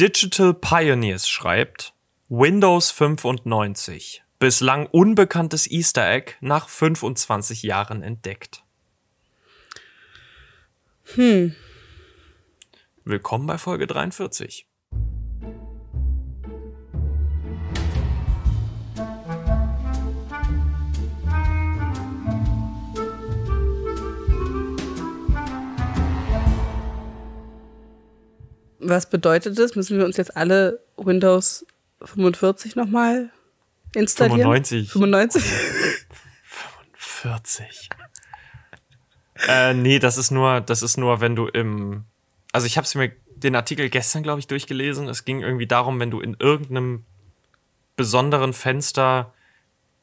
[0.00, 1.92] Digital Pioneers schreibt
[2.28, 4.22] Windows 95.
[4.38, 8.62] Bislang unbekanntes Easter Egg nach 25 Jahren entdeckt.
[11.16, 11.56] Hm.
[13.02, 14.68] Willkommen bei Folge 43.
[28.88, 29.74] Was bedeutet das?
[29.74, 31.66] Müssen wir uns jetzt alle Windows
[32.02, 33.30] 45 nochmal
[33.94, 34.40] installieren?
[34.40, 34.92] 95.
[34.92, 35.42] 95?
[36.94, 37.88] 45.
[39.48, 42.04] äh, nee, das ist nur, das ist nur, wenn du im.
[42.52, 45.08] Also ich habe mir den Artikel gestern, glaube ich, durchgelesen.
[45.08, 47.04] Es ging irgendwie darum, wenn du in irgendeinem
[47.96, 49.34] besonderen Fenster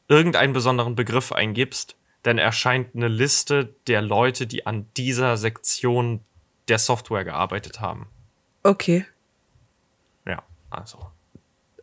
[0.08, 6.22] irgendeinen besonderen Begriff eingibst, dann erscheint eine Liste der Leute, die an dieser Sektion
[6.68, 8.08] der Software gearbeitet haben.
[8.66, 9.06] Okay.
[10.26, 10.98] Ja, also.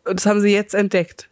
[0.03, 1.29] Und das haben sie jetzt entdeckt.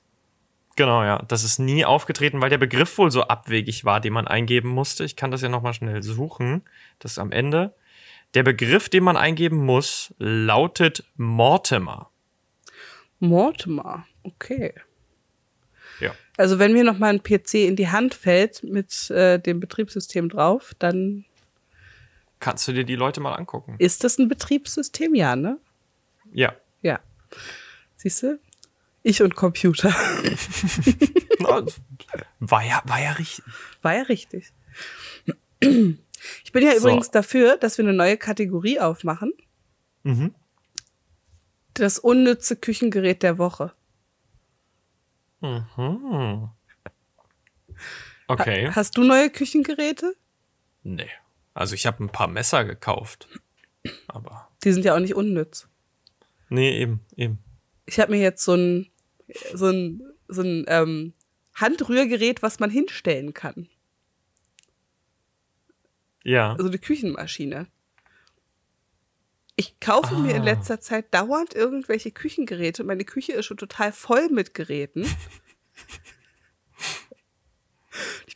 [0.77, 1.21] Genau, ja.
[1.27, 5.04] Das ist nie aufgetreten, weil der Begriff wohl so abwegig war, den man eingeben musste.
[5.04, 6.62] Ich kann das ja nochmal schnell suchen.
[6.99, 7.76] Das ist am Ende.
[8.34, 12.10] Der Begriff, den man eingeben muss, lautet Mortimer.
[13.20, 14.74] Mortimer, okay.
[15.99, 16.16] Ja.
[16.38, 20.74] Also wenn mir nochmal ein PC in die Hand fällt mit äh, dem Betriebssystem drauf,
[20.79, 21.26] dann
[22.42, 23.76] Kannst du dir die Leute mal angucken?
[23.78, 25.58] ist das ein Betriebssystem, ja, ne?
[26.34, 26.54] Ja.
[26.82, 27.00] Ja.
[27.96, 28.40] Siehst du?
[29.04, 29.90] Ich und Computer.
[32.40, 33.46] War, ja war ja richtig.
[33.82, 34.52] War ja richtig.
[35.60, 36.78] Ich bin ja So.
[36.80, 39.34] übrigens dafür, dass wir eine neue Kategorie aufmachen.
[40.04, 40.34] Mhm.
[41.74, 43.74] Das unnütze Küchengerät der Woche.
[45.42, 46.50] Mhm.
[48.28, 48.72] Okay.
[48.72, 50.16] Hast du neue Küchengeräte?
[50.84, 51.10] Nee.
[51.54, 53.27] Also ich habe ein paar Messer gekauft.
[54.07, 54.49] Aber.
[54.63, 55.68] Die sind ja auch nicht unnütz.
[56.49, 57.40] Nee, eben, eben.
[57.85, 58.90] Ich habe mir jetzt so ein,
[59.54, 61.13] so ein, so ein ähm,
[61.55, 63.68] Handrührgerät, was man hinstellen kann.
[66.23, 66.53] Ja.
[66.53, 67.68] Also eine Küchenmaschine.
[69.56, 70.45] Ich kaufe mir in Ah.
[70.45, 72.83] letzter Zeit dauernd irgendwelche Küchengeräte.
[72.83, 75.06] Meine Küche ist schon total voll mit Geräten.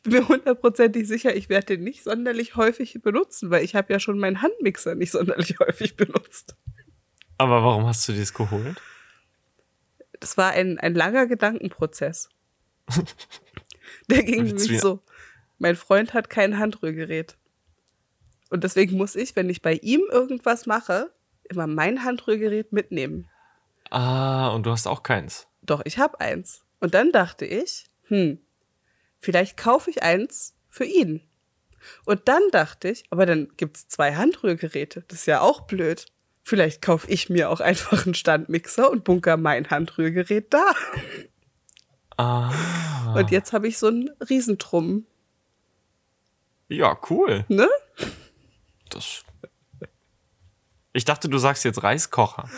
[0.05, 3.91] Ich bin mir hundertprozentig sicher, ich werde den nicht sonderlich häufig benutzen, weil ich habe
[3.91, 6.55] ja schon meinen Handmixer nicht sonderlich häufig benutzt.
[7.39, 8.79] Aber warum hast du das geholt?
[10.19, 12.29] Das war ein, ein langer Gedankenprozess.
[14.11, 15.01] Der ging nämlich so.
[15.57, 17.35] Mein Freund hat kein Handrührgerät.
[18.51, 21.11] Und deswegen muss ich, wenn ich bei ihm irgendwas mache,
[21.45, 23.27] immer mein Handrührgerät mitnehmen.
[23.89, 25.47] Ah, und du hast auch keins.
[25.63, 26.63] Doch, ich habe eins.
[26.79, 28.44] Und dann dachte ich, hm,
[29.25, 31.21] vielleicht kaufe ich eins für ihn.
[32.05, 35.03] Und dann dachte ich, aber dann gibt's zwei Handrührgeräte.
[35.07, 36.05] Das ist ja auch blöd.
[36.43, 40.71] Vielleicht kaufe ich mir auch einfach einen Standmixer und bunker mein Handrührgerät da.
[42.17, 43.13] Ah.
[43.15, 45.05] Und jetzt habe ich so einen Riesentrum,
[46.69, 47.45] Ja, cool.
[47.49, 47.67] ne?
[48.89, 49.23] Das.
[50.93, 52.49] Ich dachte, du sagst jetzt Reiskocher.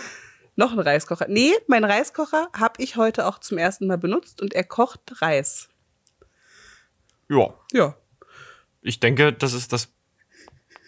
[0.56, 1.25] Noch ein Reiskocher.
[1.27, 5.69] Nee, mein Reiskocher habe ich heute auch zum ersten Mal benutzt und er kocht Reis.
[7.29, 7.53] Ja.
[7.71, 7.95] Ja.
[8.81, 9.93] Ich denke, das ist das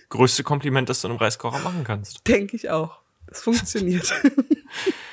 [0.10, 2.28] größte Kompliment, das du einem Reiskocher machen kannst.
[2.28, 3.00] Denke ich auch.
[3.28, 4.14] Das funktioniert.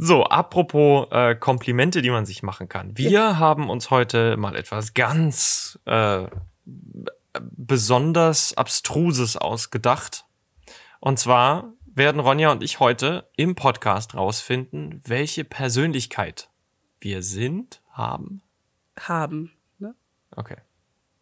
[0.00, 2.96] So, apropos äh, Komplimente, die man sich machen kann.
[2.96, 6.26] Wir haben uns heute mal etwas ganz äh,
[7.40, 10.24] besonders Abstruses ausgedacht.
[11.00, 16.48] Und zwar werden Ronja und ich heute im Podcast rausfinden, welche Persönlichkeit
[17.00, 18.42] wir sind, haben.
[19.00, 19.57] Haben.
[20.34, 20.56] Okay.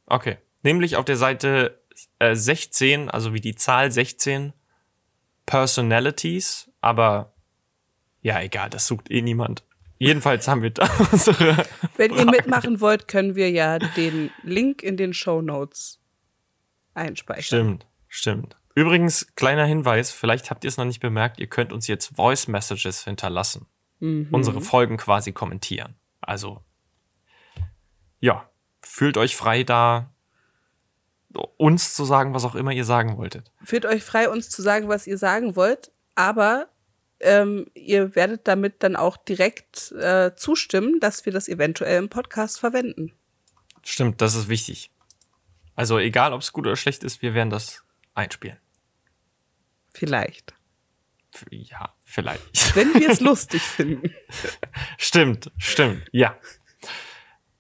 [0.06, 0.38] Okay.
[0.62, 1.80] Nämlich auf der Seite
[2.18, 4.52] äh, 16, also wie die Zahl 16,
[5.46, 7.32] Personalities, aber
[8.20, 9.64] ja, egal, das sucht eh niemand.
[9.98, 11.64] Jedenfalls haben wir da unsere.
[11.96, 12.30] Wenn ihr Fragen.
[12.30, 16.00] mitmachen wollt, können wir ja den Link in den Show Notes
[16.94, 17.42] einspeichern.
[17.42, 18.56] Stimmt, stimmt.
[18.74, 22.46] Übrigens, kleiner Hinweis, vielleicht habt ihr es noch nicht bemerkt, ihr könnt uns jetzt Voice
[22.48, 23.66] Messages hinterlassen.
[24.00, 24.28] Mhm.
[24.32, 25.94] Unsere Folgen quasi kommentieren.
[26.20, 26.62] Also,
[28.20, 28.50] ja,
[28.86, 30.10] fühlt euch frei da,
[31.56, 33.50] uns zu sagen, was auch immer ihr sagen wolltet.
[33.62, 36.68] Fühlt euch frei, uns zu sagen, was ihr sagen wollt, aber
[37.20, 42.58] ähm, ihr werdet damit dann auch direkt äh, zustimmen, dass wir das eventuell im Podcast
[42.58, 43.12] verwenden.
[43.82, 44.90] Stimmt, das ist wichtig.
[45.74, 47.84] Also egal, ob es gut oder schlecht ist, wir werden das
[48.14, 48.58] einspielen.
[49.92, 50.54] Vielleicht.
[51.50, 52.74] Ja, vielleicht.
[52.76, 54.14] Wenn wir es lustig finden.
[54.98, 56.38] stimmt, stimmt, ja.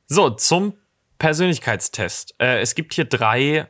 [0.06, 0.74] So, zum
[1.18, 2.34] Persönlichkeitstest.
[2.38, 3.68] Äh, es gibt hier drei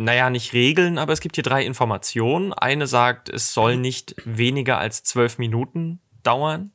[0.00, 2.52] naja, nicht Regeln, aber es gibt hier drei Informationen.
[2.52, 6.70] Eine sagt, es soll nicht weniger als zwölf Minuten dauern.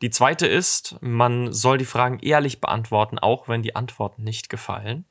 [0.00, 5.04] Die zweite ist, man soll die Fragen ehrlich beantworten, auch wenn die Antworten nicht gefallen.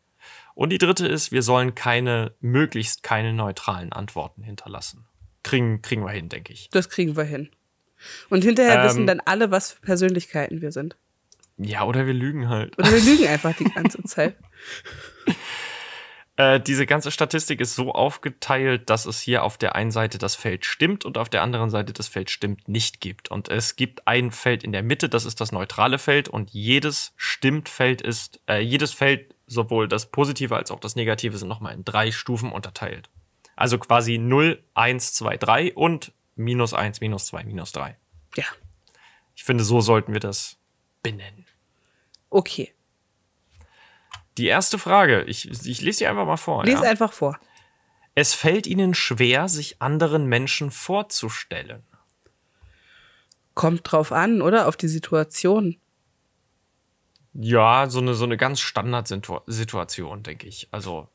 [0.56, 5.06] Und die dritte ist, wir sollen keine, möglichst keine neutralen Antworten hinterlassen.
[5.44, 6.70] Kriegen, kriegen wir hin, denke ich.
[6.72, 7.52] Das kriegen wir hin.
[8.32, 8.84] Und hinterher Ähm.
[8.84, 10.98] wissen dann alle, was für Persönlichkeiten wir sind.
[11.58, 12.78] Ja, oder wir lügen halt.
[12.78, 14.36] Oder wir lügen einfach die ganze Zeit.
[16.38, 20.36] Äh, diese ganze Statistik ist so aufgeteilt, dass es hier auf der einen Seite das
[20.36, 23.30] Feld stimmt und auf der anderen Seite das Feld stimmt nicht gibt.
[23.30, 27.14] Und es gibt ein Feld in der Mitte, das ist das neutrale Feld und jedes
[27.18, 31.84] Stimmt-Feld ist, äh, jedes Feld, sowohl das Positive als auch das Negative, sind nochmal in
[31.84, 33.10] drei Stufen unterteilt.
[33.56, 37.98] Also quasi 0, 1, 2, 3 und minus 1, minus 2, minus 3.
[38.36, 38.46] Ja,
[39.34, 40.58] Ich finde, so sollten wir das
[41.02, 41.47] benennen.
[42.30, 42.74] Okay.
[44.38, 46.64] Die erste Frage, ich, ich lese sie einfach mal vor.
[46.64, 46.90] Lies ja?
[46.90, 47.40] einfach vor.
[48.14, 51.84] Es fällt ihnen schwer, sich anderen Menschen vorzustellen.
[53.54, 54.68] Kommt drauf an, oder?
[54.68, 55.78] Auf die Situation.
[57.34, 60.68] Ja, so eine, so eine ganz Standardsituation, denke ich.
[60.72, 61.10] Also.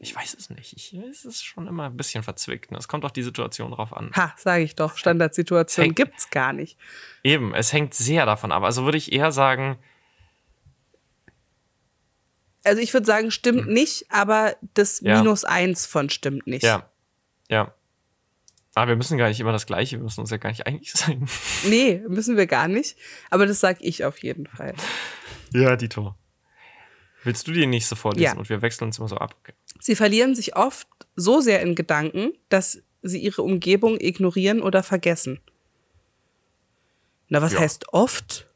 [0.00, 0.74] Ich weiß es nicht.
[0.76, 2.70] Ich, es ist schon immer ein bisschen verzwickt.
[2.70, 2.78] ne?
[2.78, 4.12] Es kommt auf die Situation drauf an.
[4.14, 4.96] Ha, sage ich doch.
[4.96, 6.78] Standardsituation Hängt- gibt's gar nicht.
[7.24, 8.62] Eben, es hängt sehr davon ab.
[8.62, 9.78] Also würde ich eher sagen,
[12.64, 15.06] Also ich würde sagen, stimmt nicht, aber das Hm.
[15.06, 15.18] Ja.
[15.22, 16.64] Minus eins von stimmt nicht.
[16.64, 16.88] ja,
[17.48, 17.72] ja.
[18.74, 20.92] Aber wir müssen gar nicht immer das Gleiche, wir müssen uns ja gar nicht einig
[20.92, 21.26] sein.
[21.64, 22.96] Nee, müssen wir gar nicht.
[23.30, 24.74] Aber das sag ich auf jeden Fall.
[25.52, 26.14] Ja, Dito.
[27.24, 28.36] Willst du die nächste vorlesen Ja.
[28.36, 29.34] und wir wechseln uns immer so ab?
[29.40, 29.52] Okay.
[29.80, 30.86] Sie verlieren sich oft
[31.16, 35.40] so sehr in Gedanken, dass sie ihre Umgebung ignorieren oder vergessen.
[37.28, 37.60] Na, was Ja.
[37.60, 38.46] heißt oft?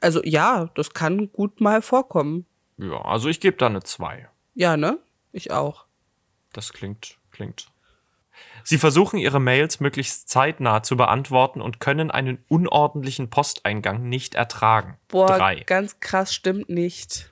[0.00, 2.46] Also ja, das kann gut mal vorkommen.
[2.78, 4.28] Ja, also ich gebe da eine 2.
[4.54, 4.98] Ja, ne?
[5.32, 5.84] Ich auch.
[6.52, 7.66] Das klingt, klingt.
[8.64, 14.96] Sie versuchen ihre Mails möglichst zeitnah zu beantworten und können einen unordentlichen Posteingang nicht ertragen.
[15.08, 15.60] Boah, Drei.
[15.60, 17.30] ganz krass stimmt nicht.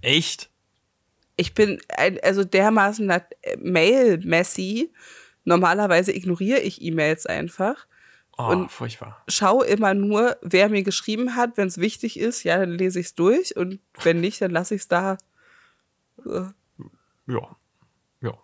[0.00, 0.50] Echt?
[1.36, 3.10] Ich bin ein, also dermaßen
[3.58, 4.92] Mail-messy.
[5.44, 7.86] Normalerweise ignoriere ich E-Mails einfach.
[8.36, 9.22] Oh, Und- furchtbar.
[9.28, 11.56] Schau immer nur, wer mir geschrieben hat.
[11.56, 13.56] Wenn es wichtig ist, ja, dann lese ich es durch.
[13.56, 15.18] Und wenn nicht, dann lasse ich es da.
[16.24, 16.52] Ja.
[18.22, 18.38] Ja.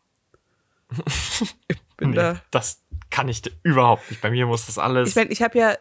[1.96, 2.40] Bin Nee, da.
[2.50, 4.20] das kann ich überhaupt nicht.
[4.22, 5.10] Bei mir muss das alles.
[5.10, 5.74] Ich meine, ich habe ja,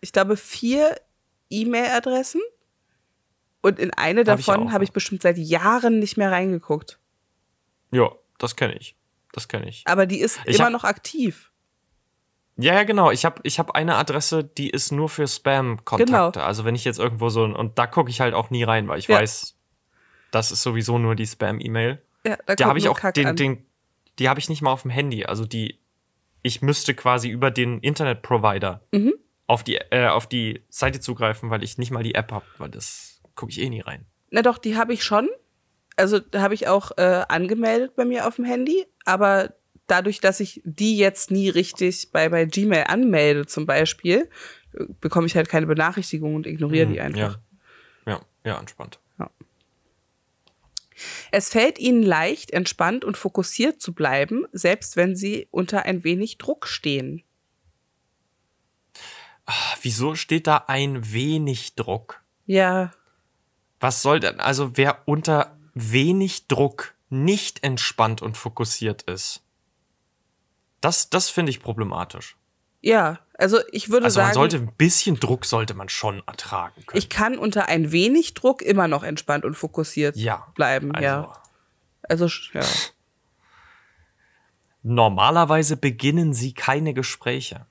[0.00, 0.96] ich glaube, vier
[1.50, 2.40] E-Mail-Adressen.
[3.62, 6.98] Und in eine Hab davon habe ich bestimmt seit Jahren nicht mehr reingeguckt.
[7.90, 8.96] ja, das kenne ich.
[9.32, 9.82] Das kenne ich.
[9.86, 11.50] Aber die ist Ich immer hab- noch aktiv.
[12.56, 13.10] Ja, ja, genau.
[13.10, 16.04] Ich habe ich hab eine Adresse, die ist nur für Spam-Kontakte.
[16.12, 16.30] Genau.
[16.46, 17.44] Also wenn ich jetzt irgendwo so.
[17.44, 19.18] Und da gucke ich halt auch nie rein, weil ich Ja.
[19.20, 19.56] weiß,
[20.30, 22.02] das ist sowieso nur die Spam-E-Mail.
[22.26, 23.66] Ja, da Da habe ich auch den, den,
[24.20, 25.24] die habe ich nicht mal auf dem Handy.
[25.24, 25.80] Also die,
[26.42, 29.14] ich müsste quasi über den Internetprovider Mhm.
[29.46, 32.68] auf die, äh, auf die Seite zugreifen, weil ich nicht mal die App habe, weil
[32.70, 34.06] das gucke ich eh nie rein.
[34.30, 35.28] Na doch, die habe ich schon.
[35.96, 38.86] Also da habe ich auch äh, angemeldet bei mir auf dem Handy.
[39.04, 39.54] Aber
[39.88, 44.28] dadurch, dass ich die jetzt nie richtig bei, bei Gmail anmelde zum Beispiel,
[44.74, 47.38] äh, bekomme ich halt keine Benachrichtigung und ignoriere die einfach.
[48.06, 48.99] Ja, ja, ja entspannt.
[51.30, 56.38] Es fällt ihnen leicht, entspannt und fokussiert zu bleiben, selbst wenn sie unter ein wenig
[56.38, 57.22] Druck stehen.
[59.82, 62.22] Wieso steht da ein wenig Druck?
[62.46, 62.92] Ja,
[63.80, 69.42] Was soll denn, also wer unter wenig Druck nicht entspannt und fokussiert ist,
[70.80, 72.36] das, das finde ich problematisch.
[72.80, 73.18] Ja.
[73.34, 76.98] Also ich würde Also man sagen, sollte ein bisschen Druck sollte man schon ertragen können.
[76.98, 80.46] ich kann unter ein wenig Druck immer noch entspannt und fokussiert ja.
[80.54, 80.92] bleiben.
[80.94, 81.42] Also, Ja,
[82.02, 82.66] also sch- ja.
[84.82, 87.66] Normalerweise beginnen sie keine Gespräche.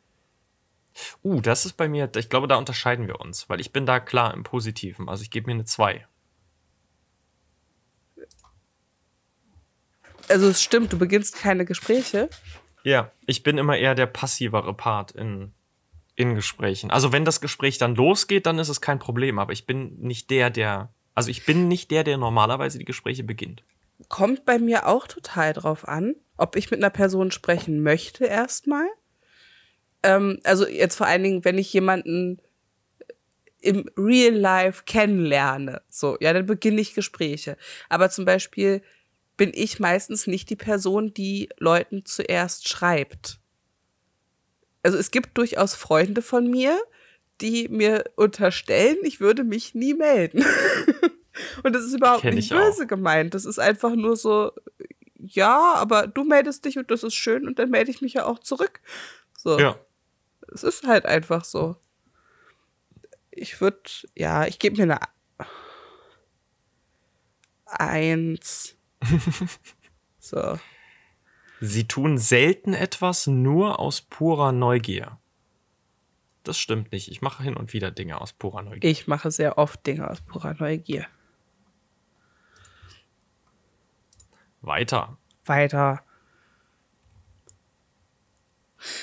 [1.24, 4.00] Uh, das ist bei mir, ich glaube, da unterscheiden wir uns, weil ich bin da
[4.00, 5.08] klar im Positiven.
[5.08, 6.06] Also ich gebe mir eine 2.
[10.28, 12.30] Also es stimmt, du beginnst keine Gespräche.
[12.84, 15.54] Ja, ich bin immer eher der passivere Part in,
[16.16, 16.92] in Gesprächen.
[16.92, 20.30] Also wenn das Gespräch dann losgeht, dann ist es kein Problem, aber ich bin nicht
[20.30, 23.64] der, der, also ich bin nicht der, der normalerweise die Gespräche beginnt.
[24.08, 28.88] Kommt bei mir auch total drauf an, ob ich mit einer Person sprechen möchte erstmal.
[30.04, 32.42] Ähm, also jetzt vor allen Dingen, wenn ich jemanden
[33.62, 37.58] im Real Life kennenlerne, so, ja, dann beginne ich Gespräche.
[37.90, 38.82] Aber zum Beispiel
[39.40, 43.40] bin ich meistens nicht die Person, die Leuten zuerst schreibt.
[44.84, 46.78] Also es gibt durchaus Freunde von mir,
[47.40, 50.44] die mir unterstellen, ich würde mich nie melden.
[51.64, 53.34] Und das ist überhaupt nicht ich böse gemeint.
[53.34, 54.52] Das ist einfach nur so,
[55.16, 58.26] ja, aber du meldest dich und das ist schön und dann melde ich mich ja
[58.26, 58.82] auch zurück.
[59.38, 59.58] So.
[59.58, 59.80] Ja.
[60.54, 61.78] Es ist halt einfach so.
[63.32, 63.80] Ich würde,
[64.16, 65.00] ja, ich gebe mir eine
[67.66, 68.79] Eins.
[70.20, 70.60] so.
[71.62, 75.18] Sie tun selten etwas nur aus purer Neugier.
[76.44, 77.10] Das stimmt nicht.
[77.12, 78.90] Ich mache hin und wieder Dinge aus purer Neugier.
[78.90, 81.06] Ich mache sehr oft Dinge aus purer Neugier.
[84.62, 85.18] Weiter.
[85.46, 86.02] Weiter.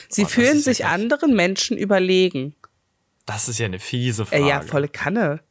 [0.09, 2.55] Sie das fühlen ja sich gleich- anderen Menschen überlegen.
[3.27, 4.47] Das ist ja eine fiese Äh, Frage.
[4.49, 5.43] ja, volle Kanne.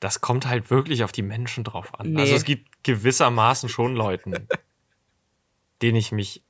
[0.00, 2.12] Das kommt halt wirklich auf die Menschen drauf an.
[2.12, 2.20] Nee.
[2.22, 4.46] Also es gibt gewissermaßen schon Leuten,
[5.82, 6.44] denen ich mich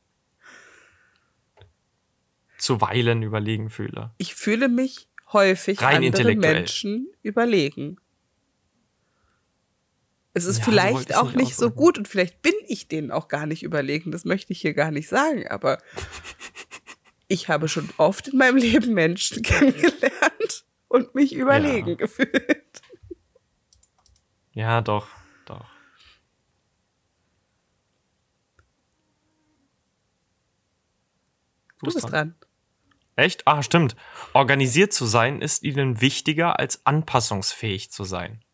[2.59, 4.12] zuweilen überlegen fühle.
[4.19, 6.55] Ich fühle mich häufig Rein andere intellektuell.
[6.61, 7.97] Menschen überlegen.
[10.37, 13.29] Es ist Ja, vielleicht auch nicht nicht so gut und vielleicht bin ich denen auch
[13.29, 14.11] gar nicht überlegen.
[14.11, 15.79] Das möchte ich hier gar nicht sagen, aber
[17.29, 21.95] ich habe schon oft in meinem Leben Menschen kennengelernt und mich überlegen Ja.
[21.97, 22.83] gefühlt.
[24.53, 25.09] Ja, doch,
[31.85, 32.35] Du bist dran.
[33.17, 33.47] Echt?
[33.47, 33.95] Ah, stimmt.
[34.33, 38.45] Organisiert zu sein ist ihnen wichtiger als anpassungsfähig zu sein.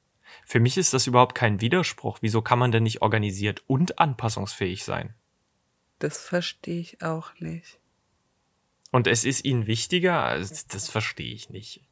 [0.44, 2.18] Für mich ist das überhaupt kein Widerspruch.
[2.20, 5.14] Wieso kann man denn nicht organisiert und anpassungsfähig sein?
[5.98, 7.78] Das verstehe ich auch nicht.
[8.90, 10.38] Und es ist ihnen wichtiger?
[10.38, 11.82] Das verstehe ich nicht.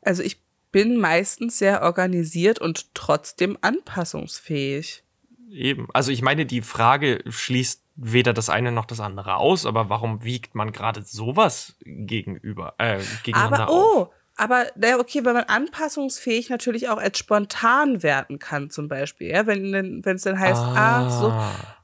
[0.00, 0.40] Also ich
[0.72, 5.02] bin meistens sehr organisiert und trotzdem anpassungsfähig.
[5.50, 5.88] Eben.
[5.92, 10.22] Also ich meine, die Frage schließt weder das eine noch das andere aus, aber warum
[10.24, 13.96] wiegt man gerade sowas gegenüber, äh, gegeneinander Aber auf?
[14.08, 19.30] oh, aber na, okay, weil man anpassungsfähig natürlich auch als spontan werten kann, zum Beispiel,
[19.30, 21.32] ja, wenn wenn es dann heißt, ah, so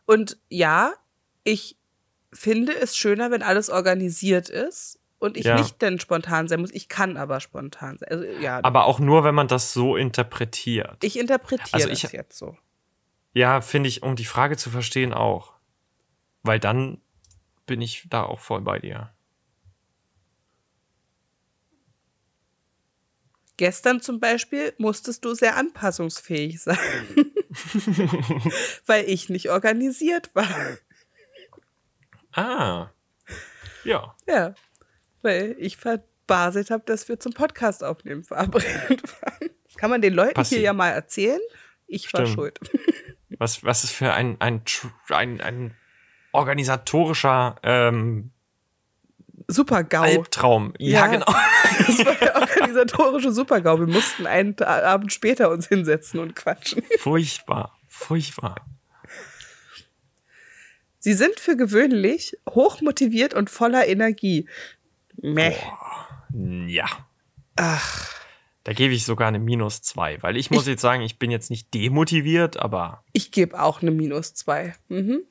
[0.05, 0.93] und ja,
[1.45, 1.77] ich
[2.33, 5.57] finde es schöner, wenn alles organisiert ist und ich Ja.
[5.57, 6.73] nicht dann spontan sein muss.
[6.73, 8.09] Ich kann aber spontan sein.
[8.11, 10.97] Also ja, Aber auch nur, wenn man das so interpretiert.
[11.03, 12.57] ich interpretiere Also das ich- jetzt so.
[13.35, 15.55] Ja, finde ich, um die Frage zu verstehen, auch.
[16.43, 17.01] Weil dann
[17.67, 19.13] bin ich da auch voll bei dir.
[23.57, 26.79] Gestern zum Beispiel musstest du sehr anpassungsfähig sein,
[28.87, 30.79] weil ich nicht organisiert war.
[32.33, 32.91] Ah.
[33.85, 34.17] Ja.
[34.27, 34.55] Ja,
[35.21, 39.51] weil ich verbaselt habe, dass wir zum Podcast aufnehmen verabredet waren.
[39.77, 40.59] Kann man den Leuten Passiert.
[40.61, 41.41] hier ja mal erzählen.
[41.87, 42.35] Ich war Stimmt.
[42.35, 42.59] schuld.
[43.39, 44.63] Was, was ist für ein, ein,
[45.11, 45.75] ein, ein
[46.33, 48.31] organisatorischer ähm,
[49.49, 50.03] Super GAU.
[50.03, 50.73] Albtraum.
[50.79, 51.07] Ja, Ja.
[51.09, 51.27] genau.
[51.87, 53.81] Das war der organisatorische Super-GAU.
[53.81, 56.83] Wir mussten einen Abend später uns hinsetzen und quatschen.
[56.99, 57.77] Furchtbar.
[57.89, 58.55] Furchtbar.
[60.99, 64.49] Sie sind für gewöhnlich hochmotiviert und voller Energie.
[65.21, 65.57] Meh.
[66.69, 66.87] Ja.
[67.57, 68.11] Ach,
[68.65, 71.51] Da gebe ich sogar eine Minus zwei, weil ich muss jetzt sagen, ich bin jetzt
[71.51, 74.75] nicht demotiviert, aber ich gebe auch eine Minus zwei.
[74.89, 75.23] Mhm.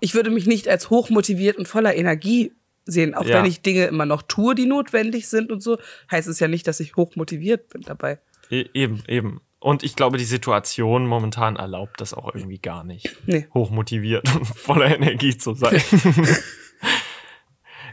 [0.00, 2.52] Ich würde mich nicht als hochmotiviert und voller Energie
[2.84, 3.36] sehen, auch Ja.
[3.38, 5.78] wenn ich Dinge immer noch tue, die notwendig sind und so,
[6.10, 8.18] heißt es ja nicht, dass ich hochmotiviert bin dabei.
[8.50, 9.40] e eben, eben.
[9.60, 13.16] Und ich glaube, die Situation momentan erlaubt das auch irgendwie gar nicht.
[13.26, 13.48] Nee.
[13.52, 15.82] Hochmotiviert und voller Energie zu sein.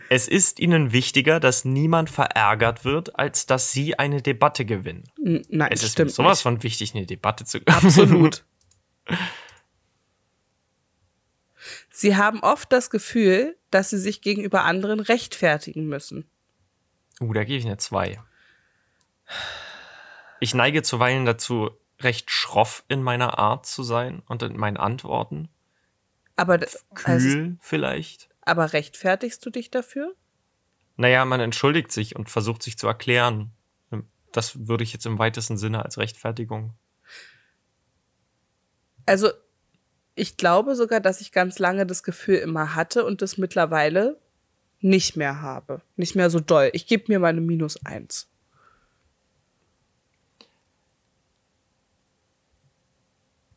[0.09, 5.03] es ist ihnen wichtiger, dass niemand verärgert wird, als dass sie eine Debatte gewinnen.
[5.17, 6.09] Nein, Es ist stimmt.
[6.09, 6.43] mir sowas nicht.
[6.43, 7.85] von wichtig, eine Debatte zu gewinnen.
[7.85, 8.43] Absolut.
[11.89, 16.29] Sie haben oft das Gefühl, dass sie sich gegenüber anderen rechtfertigen müssen.
[17.21, 18.19] Uh, da gebe ich eine 2.
[20.41, 21.71] Ich neige zuweilen dazu,
[22.01, 25.47] recht schroff in meiner Art zu sein und in meinen Antworten.
[26.35, 28.29] Aber, das- also, Kühl vielleicht.
[28.45, 30.15] Aber rechtfertigst du dich dafür?
[30.97, 33.51] Naja, man entschuldigt sich und versucht sich zu erklären.
[34.31, 36.73] Das würde ich jetzt im weitesten Sinne als Rechtfertigung.
[39.05, 39.29] Also,
[40.15, 44.19] ich glaube sogar, dass ich ganz lange das Gefühl immer hatte und das mittlerweile
[44.79, 45.81] nicht mehr habe.
[45.95, 46.69] Nicht mehr so doll.
[46.73, 48.29] Ich gebe mir mal eine Minus eins.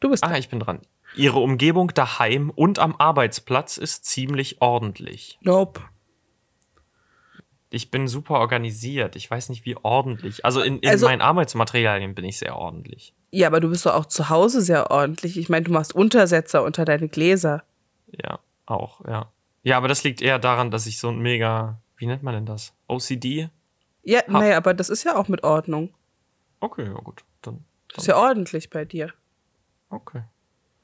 [0.00, 0.80] Du bist Ah, ich bin dran.
[1.18, 5.38] Ihre Umgebung daheim und am Arbeitsplatz ist ziemlich ordentlich.
[5.42, 5.80] Nope.
[7.70, 9.14] Ich bin super organisiert.
[9.16, 10.44] Ich weiß nicht, wie ordentlich.
[10.44, 13.14] Also in, in Also- meinen Arbeitsmaterialien bin ich sehr ordentlich.
[13.30, 15.36] Ja, aber du bist doch auch zu Hause sehr ordentlich.
[15.36, 17.62] Ich meine, du machst Untersetzer unter deine Gläser.
[18.10, 19.30] Ja, auch, ja.
[19.64, 22.46] Ja, aber das liegt eher daran, dass ich so ein mega, wie nennt man denn
[22.46, 22.72] das?
[22.86, 23.50] OCD?
[24.02, 24.40] Ja, Ha.
[24.40, 25.92] nee, aber das ist ja auch mit Ordnung.
[26.60, 27.22] Okay, ja gut.
[27.42, 29.12] Dann, Das ist ja ordentlich bei dir.
[29.90, 30.22] okay.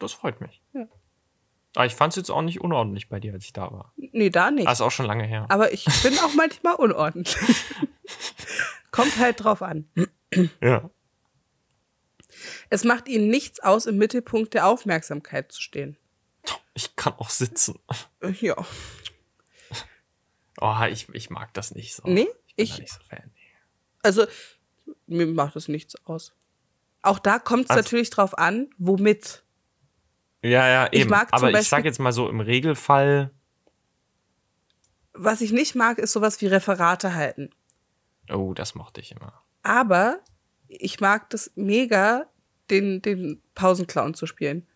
[0.05, 0.61] Das freut mich.
[0.75, 0.87] Ja.
[1.77, 3.93] Aber ich fand es jetzt auch nicht unordentlich bei dir, als ich da war.
[3.97, 4.69] Nee, da nicht.
[4.69, 5.47] Ah, ist auch schon lange her.
[5.49, 7.37] Aber ich bin auch manchmal unordentlich.
[8.91, 9.89] Kommt halt drauf an.
[10.61, 10.91] Ja.
[12.69, 15.97] Es macht ihnen nichts aus, im Mittelpunkt der Aufmerksamkeit zu stehen.
[16.75, 17.79] Ich kann auch sitzen.
[18.41, 18.57] Ja.
[20.61, 22.05] Oh, ich, ich mag das nicht so.
[22.07, 23.33] Nee, ich bin ich- nicht so Fan.
[24.03, 24.25] Also,
[25.07, 26.33] mir macht das nichts aus.
[27.03, 29.44] Auch da kommt es Also- natürlich drauf an, womit.
[30.45, 31.13] Ja, ja, Ich eben.
[31.15, 33.31] Aber ich Beispiel- sag jetzt mal so im Regelfall.
[35.15, 37.49] Was ich nicht mag, ist sowas wie Referate halten.
[38.31, 39.43] Oh, das mochte ich immer.
[39.63, 40.21] Aber
[40.69, 42.27] ich mag das mega,
[42.69, 44.67] den, den Pausenclown zu spielen.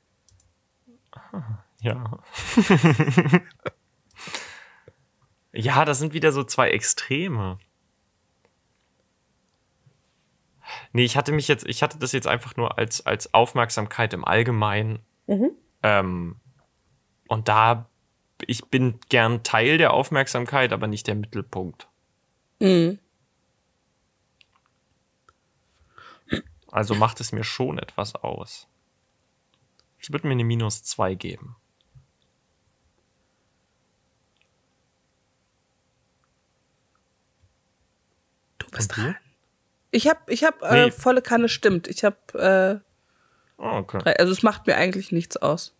[1.82, 2.18] Ja.
[5.52, 7.58] ja, das sind wieder so zwei Extreme.
[10.92, 14.24] Nee, ich hatte mich jetzt, ich hatte das jetzt einfach nur als, als Aufmerksamkeit im
[14.24, 15.00] Allgemeinen.
[15.82, 16.36] Ähm,
[17.28, 17.88] und da,
[18.46, 21.88] ich bin gern Teil der Aufmerksamkeit, aber nicht der Mittelpunkt.
[22.60, 22.98] Mhm.
[26.70, 28.68] Also macht es mir schon etwas aus.
[29.98, 31.56] Ich würde mir eine Minus 2 geben.
[38.58, 39.16] Du bist dran.
[39.90, 40.90] Ich habe ich hab, äh, Nee.
[40.90, 41.88] volle Kanne stimmt.
[41.88, 42.82] Ich habe,
[43.58, 44.14] Oh, okay.
[44.18, 45.74] also es macht mir eigentlich nichts aus.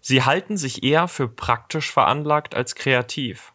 [0.00, 3.52] Sie halten sich eher für praktisch veranlagt als kreativ.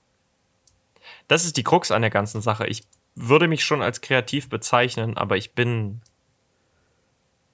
[1.27, 2.67] Das ist die Krux an der ganzen Sache.
[2.67, 2.83] Ich
[3.15, 6.01] würde mich schon als kreativ bezeichnen, aber ich bin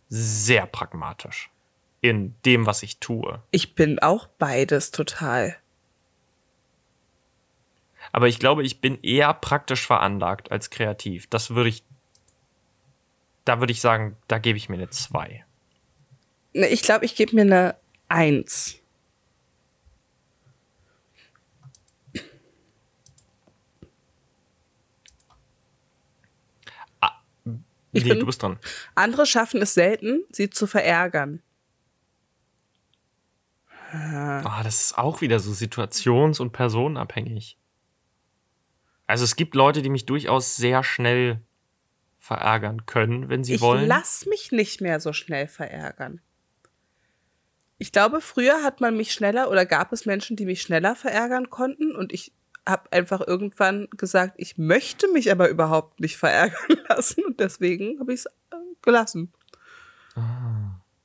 [0.10, 1.50] sehr pragmatisch
[2.02, 3.42] in dem, was ich tue.
[3.52, 5.56] Ich bin auch beides total.
[8.12, 11.28] Aber ich glaube, ich bin eher praktisch veranlagt als kreativ.
[11.28, 11.84] Das würde ich.
[13.46, 15.44] Da würde ich sagen, da gebe ich mir eine 2.
[16.54, 17.76] Ne, Ich glaube, ich gebe mir eine
[18.08, 18.78] Eins.
[27.94, 28.58] Ich Nee, bin- du bist dran.
[28.96, 31.42] Andere schaffen es selten, sie zu verärgern.
[33.94, 37.58] Ah, das ist auch wieder so situations- und personenabhängig.
[39.08, 41.42] Also es gibt Leute, die mich durchaus sehr schnell
[42.22, 43.88] verärgern können, wenn sie ich wollen.
[43.88, 46.22] lass mich nicht mehr so schnell verärgern.
[47.80, 51.50] Ich glaube, früher hat man mich schneller oder gab es Menschen, die mich schneller verärgern
[51.50, 52.32] konnten und ich
[52.64, 58.14] habe einfach irgendwann gesagt, ich möchte mich aber überhaupt nicht verärgern lassen und deswegen habe
[58.14, 58.28] ich es
[58.84, 59.34] gelassen.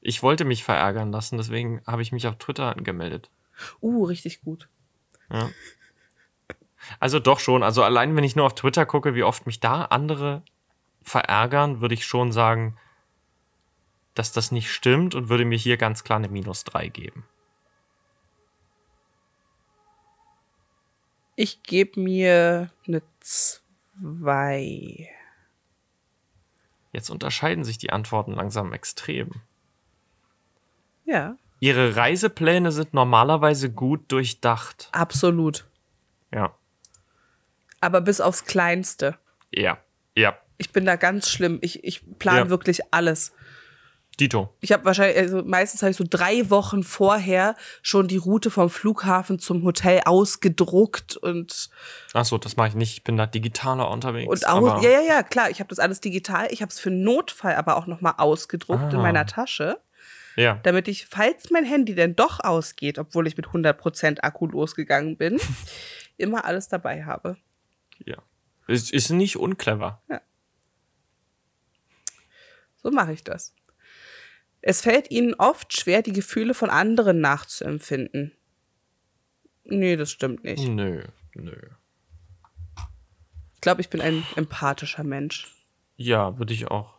[0.02, 3.30] Ich wollte mich verärgern lassen, deswegen habe ich mich auf Twitter angemeldet.
[3.80, 4.68] Uh, richtig gut.
[5.30, 5.48] Ja.
[7.00, 7.62] Also doch schon.
[7.62, 10.42] Also allein wenn ich nur auf Twitter gucke, wie oft mich da andere
[11.08, 12.76] verärgern, würde ich schon sagen,
[14.14, 17.24] dass das nicht stimmt und würde mir hier ganz klar eine Minus 3 geben.
[21.36, 25.08] Ich gebe mir eine zwei.
[26.92, 29.30] Jetzt unterscheiden sich die Antworten langsam extrem.
[31.04, 34.88] Ja, Ihre Reisepläne sind normalerweise gut durchdacht.
[34.92, 35.66] absolut.
[36.32, 36.54] Ja.
[37.80, 39.18] Aber bis aufs Kleinste.
[39.52, 39.78] Ja.
[40.14, 40.38] Ja.
[40.58, 41.58] Ich bin da ganz schlimm.
[41.62, 42.48] Ich, ich plane Ja.
[42.50, 43.32] wirklich alles.
[44.18, 44.54] Dito.
[44.60, 48.70] Ich habe wahrscheinlich, also meistens habe ich so drei Wochen vorher schon die Route vom
[48.70, 51.68] Flughafen zum Hotel ausgedruckt und,
[52.14, 52.92] Achso, das mache ich nicht.
[52.94, 54.26] Ich bin da digitaler unterwegs.
[54.30, 56.48] und aus, ja, ja, ja, klar, ich habe das alles digital.
[56.50, 59.02] Ich habe es für Notfall aber auch nochmal ausgedruckt in Ah.
[59.02, 59.78] meiner Tasche,
[60.36, 60.60] ja.
[60.62, 65.38] damit ich, falls mein Handy denn doch ausgeht, obwohl ich mit 100% Akku losgegangen bin,
[66.16, 67.36] immer alles dabei habe.
[68.06, 68.16] ja.
[68.68, 70.02] Ist, ist nicht unclever.
[72.86, 73.52] So mache ich das.
[74.60, 78.30] Es fällt ihnen oft schwer, die Gefühle von anderen nachzuempfinden.
[79.64, 80.68] Nee, das stimmt nicht.
[80.68, 81.02] Nö,
[81.34, 81.56] nö.
[83.54, 85.52] Ich glaube, ich bin ein empathischer Mensch.
[85.96, 86.94] Ja, würde ich auch.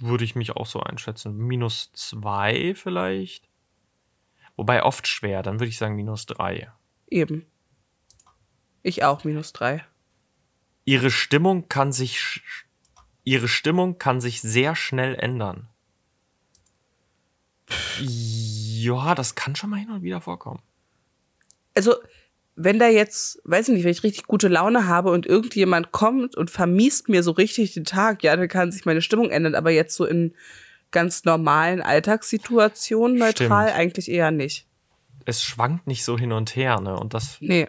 [0.00, 1.36] Würde ich mich auch so einschätzen.
[1.36, 3.48] Minus zwei vielleicht.
[4.56, 6.72] Wobei oft schwer, dann würde ich sagen minus drei.
[7.06, 7.46] Eben.
[8.82, 9.84] Ich auch, minus drei.
[10.84, 12.42] Ihre Stimmung kann sich.
[13.28, 15.68] Ihre Stimmung kann sich sehr schnell ändern.
[18.00, 20.62] Ja, das kann schon mal hin und wieder vorkommen.
[21.74, 21.94] Also,
[22.56, 26.36] wenn da jetzt, weiß ich nicht, wenn ich richtig gute Laune habe und irgendjemand kommt
[26.36, 29.54] und vermiest mir so richtig den Tag, ja, dann kann sich meine Stimmung ändern.
[29.54, 30.34] Aber jetzt so in
[30.90, 33.78] ganz normalen Alltagssituationen neutral Stimmt.
[33.78, 34.66] eigentlich eher nicht.
[35.26, 36.98] Es schwankt nicht so hin und her, ne?
[36.98, 37.68] Und das Nee.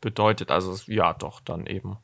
[0.00, 1.98] bedeutet, also ja, doch, dann eben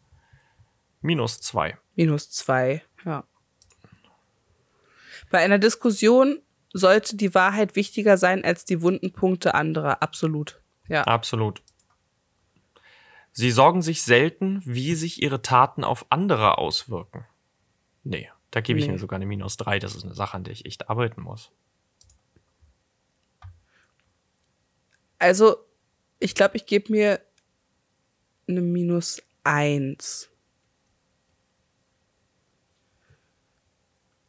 [1.00, 1.76] Minus zwei.
[1.98, 3.24] Minus zwei, ja.
[5.30, 6.40] Bei einer Diskussion
[6.72, 10.00] sollte die Wahrheit wichtiger sein als die wunden Punkte anderer.
[10.00, 10.60] Absolut.
[10.86, 11.02] Ja.
[11.02, 11.60] Absolut.
[13.32, 17.26] Sie sorgen sich selten, wie sich ihre Taten auf andere auswirken.
[18.04, 18.92] Nee, da gebe ich Nee.
[18.92, 19.80] mir sogar eine Minus drei.
[19.80, 21.50] Das ist eine Sache, an der ich echt arbeiten muss.
[25.18, 25.56] Also,
[26.20, 27.20] ich glaube, ich gebe mir
[28.46, 30.30] eine Minus eins.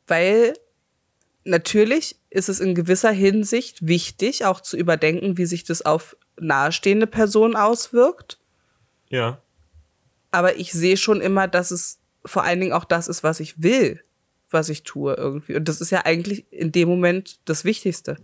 [0.09, 0.53] Weil
[1.43, 7.07] natürlich ist es in gewisser Hinsicht wichtig, auch zu überdenken, wie sich das auf nahestehende
[7.07, 8.39] Personen auswirkt.
[9.09, 9.41] Ja.
[10.31, 13.63] Aber ich sehe schon immer, dass es vor allen Dingen auch das ist, was ich
[13.63, 14.03] will,
[14.49, 15.55] was ich tue irgendwie.
[15.55, 18.17] Und das ist ja eigentlich in dem Moment das Wichtigste.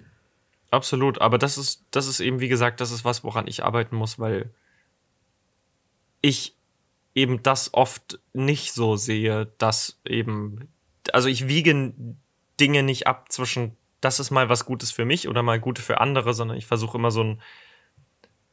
[0.71, 3.95] Absolut, aber das ist, das ist eben, wie gesagt, das ist was, woran ich arbeiten
[3.95, 4.53] muss, weil
[6.21, 6.55] ich
[7.13, 10.67] eben das oft nicht so sehe, dass eben,
[11.15, 11.93] also ich wiege
[12.59, 16.01] Dinge nicht ab zwischen, das ist mal was Gutes für mich oder mal Gute für
[16.01, 17.41] andere, sondern ich versuche immer so einen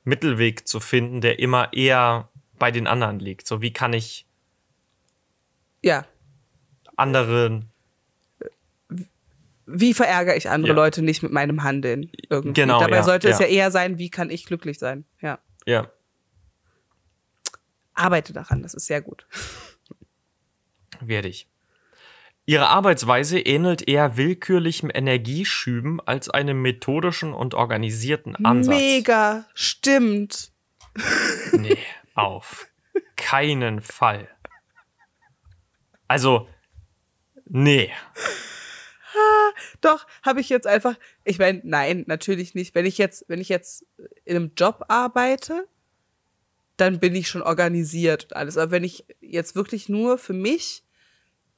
[0.05, 3.49] Mittelweg zu finden, der immer eher bei den anderen liegt.
[3.49, 4.27] So, wie kann ich
[5.83, 6.07] Ja,
[6.97, 7.69] anderen
[9.67, 10.77] wie verärgere ich andere Ja.
[10.77, 12.61] Leute nicht mit meinem Handeln irgendwie.
[12.61, 13.47] Genau, Dabei ja, sollte es ja.
[13.47, 15.05] ja eher sein, wie kann ich glücklich sein.
[15.21, 15.39] Ja.
[15.67, 15.91] ja,
[17.95, 19.27] Arbeite daran, das ist sehr gut.
[21.01, 21.49] werde ich.
[22.45, 28.77] Ihre Arbeitsweise ähnelt eher willkürlichem Energieschüben als einem methodischen und organisierten Ansatz.
[28.77, 30.53] Mega, stimmt.
[31.53, 31.79] Nee,
[32.15, 32.67] auf
[33.17, 34.29] keinen Fall.
[36.09, 36.49] Also,
[37.47, 37.91] nee.
[39.81, 42.75] Doch, habe ich jetzt einfach, ich meine, nein, natürlich nicht.
[42.75, 43.87] Wenn ich jetzt, wenn ich jetzt
[44.25, 45.69] in einem Job arbeite,
[46.77, 48.57] dann bin ich schon organisiert und alles.
[48.57, 50.85] Aber wenn ich jetzt wirklich nur für mich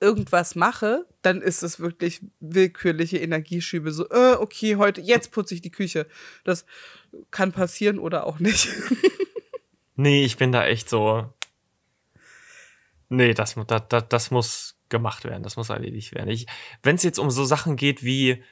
[0.01, 3.93] irgendwas mache, dann ist es wirklich willkürliche Energieschübe.
[3.93, 6.07] So, äh, okay, heute, jetzt putze ich die Küche.
[6.45, 6.67] Das
[7.31, 8.69] kann passieren oder auch nicht.
[9.97, 11.33] Nee, ich bin da echt so.
[13.09, 16.37] Nee, das, das, das, das muss gemacht werden, das muss erledigt werden.
[16.83, 18.43] Wenn es jetzt um so Sachen geht wie,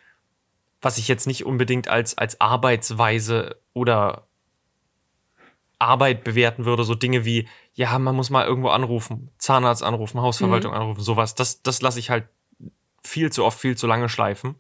[0.81, 4.29] was ich jetzt nicht unbedingt als, als Arbeitsweise oder
[5.79, 10.75] Arbeit bewerten würde, so Dinge wie, ja, man muss mal irgendwo anrufen, Zahnarzt anrufen, Hausverwaltung
[10.75, 12.29] anrufen, sowas, das, das lasse ich halt
[13.03, 14.57] viel zu oft, viel zu lange schleifen.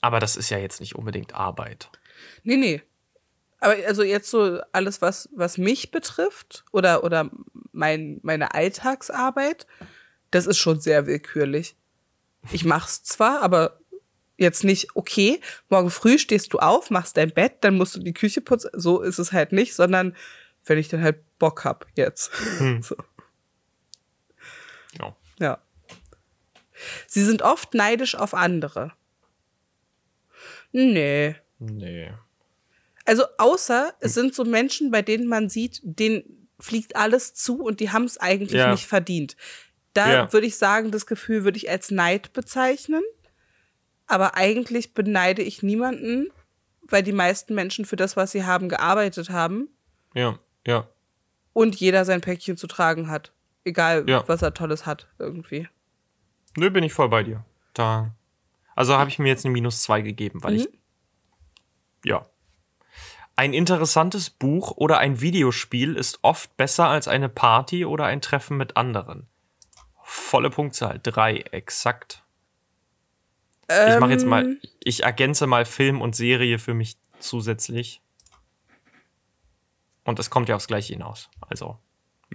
[0.00, 1.90] Aber das ist ja jetzt nicht unbedingt Arbeit.
[2.42, 2.82] Nee, nee.
[3.60, 7.30] Aber also jetzt so alles, was, was mich betrifft oder, oder
[7.72, 9.66] mein, meine Alltagsarbeit,
[10.30, 11.76] das ist schon sehr willkürlich.
[12.52, 13.80] Ich mach's zwar, aber
[14.36, 18.12] jetzt nicht, okay, morgen früh stehst du auf, machst dein Bett, dann musst du die
[18.12, 18.70] Küche putzen.
[18.74, 20.14] So ist es halt nicht, sondern
[20.66, 22.30] wenn ich dann halt Bock hab jetzt.
[22.82, 22.96] So,
[24.98, 25.16] Ja.
[25.38, 25.58] ja.
[27.06, 28.92] Sie sind oft neidisch auf andere.
[30.72, 31.36] Nee.
[31.58, 32.12] Nee.
[33.04, 37.80] Also außer es sind so Menschen, bei denen man sieht, denen fliegt alles zu und
[37.80, 38.70] die haben es eigentlich Ja.
[38.70, 39.36] nicht verdient.
[39.92, 40.32] Da Ja.
[40.32, 43.02] würde ich sagen, das Gefühl würde ich als Neid bezeichnen.
[44.06, 46.28] Aber eigentlich beneide ich niemanden,
[46.82, 49.68] weil die meisten Menschen für das, was sie haben, gearbeitet haben
[50.14, 50.86] Ja, ja.
[51.52, 53.32] und jeder sein Päckchen zu tragen hat.
[53.64, 54.22] Egal, Ja.
[54.26, 55.68] was er Tolles hat, irgendwie.
[56.56, 57.44] Nö, bin ich voll bei dir.
[57.72, 58.14] Da.
[58.76, 60.68] Also habe ich mir jetzt eine Minus 2 gegeben, weil ich.
[62.04, 62.26] Ja.
[63.36, 68.56] Ein interessantes Buch oder ein Videospiel ist oft besser als eine Party oder ein Treffen
[68.56, 69.26] mit anderen.
[70.02, 71.00] Volle Punktzahl.
[71.02, 72.22] Drei, exakt.
[73.68, 74.56] ich mache jetzt mal.
[74.80, 78.02] Ich ergänze mal Film und Serie für mich zusätzlich.
[80.04, 81.30] Und es kommt ja aufs Gleiche hinaus.
[81.40, 81.78] Also,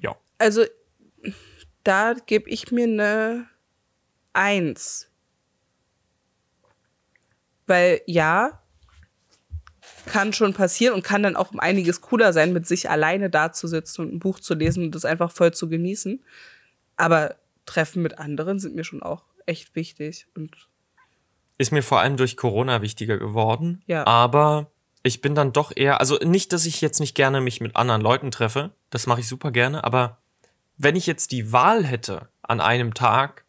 [0.01, 0.15] ja.
[0.37, 0.65] Also,
[1.83, 3.47] da gebe ich mir eine
[4.33, 5.11] Eins.
[7.67, 8.61] Weil ja,
[10.05, 14.05] kann schon passieren und kann dann auch um einiges cooler sein, mit sich alleine dazusitzen
[14.05, 16.23] und ein Buch zu lesen und das einfach voll zu genießen.
[16.97, 20.27] Aber Treffen mit anderen sind mir schon auch echt wichtig.
[20.35, 20.69] Und
[21.57, 23.83] ist mir vor allem durch Corona wichtiger geworden.
[23.85, 24.05] Ja.
[24.07, 24.71] Aber
[25.03, 28.01] ich bin dann doch eher, also nicht, dass ich jetzt nicht gerne mich mit anderen
[28.01, 30.21] Leuten treffe, das mache ich super gerne, aber
[30.77, 33.45] wenn ich jetzt die Wahl hätte an einem Tag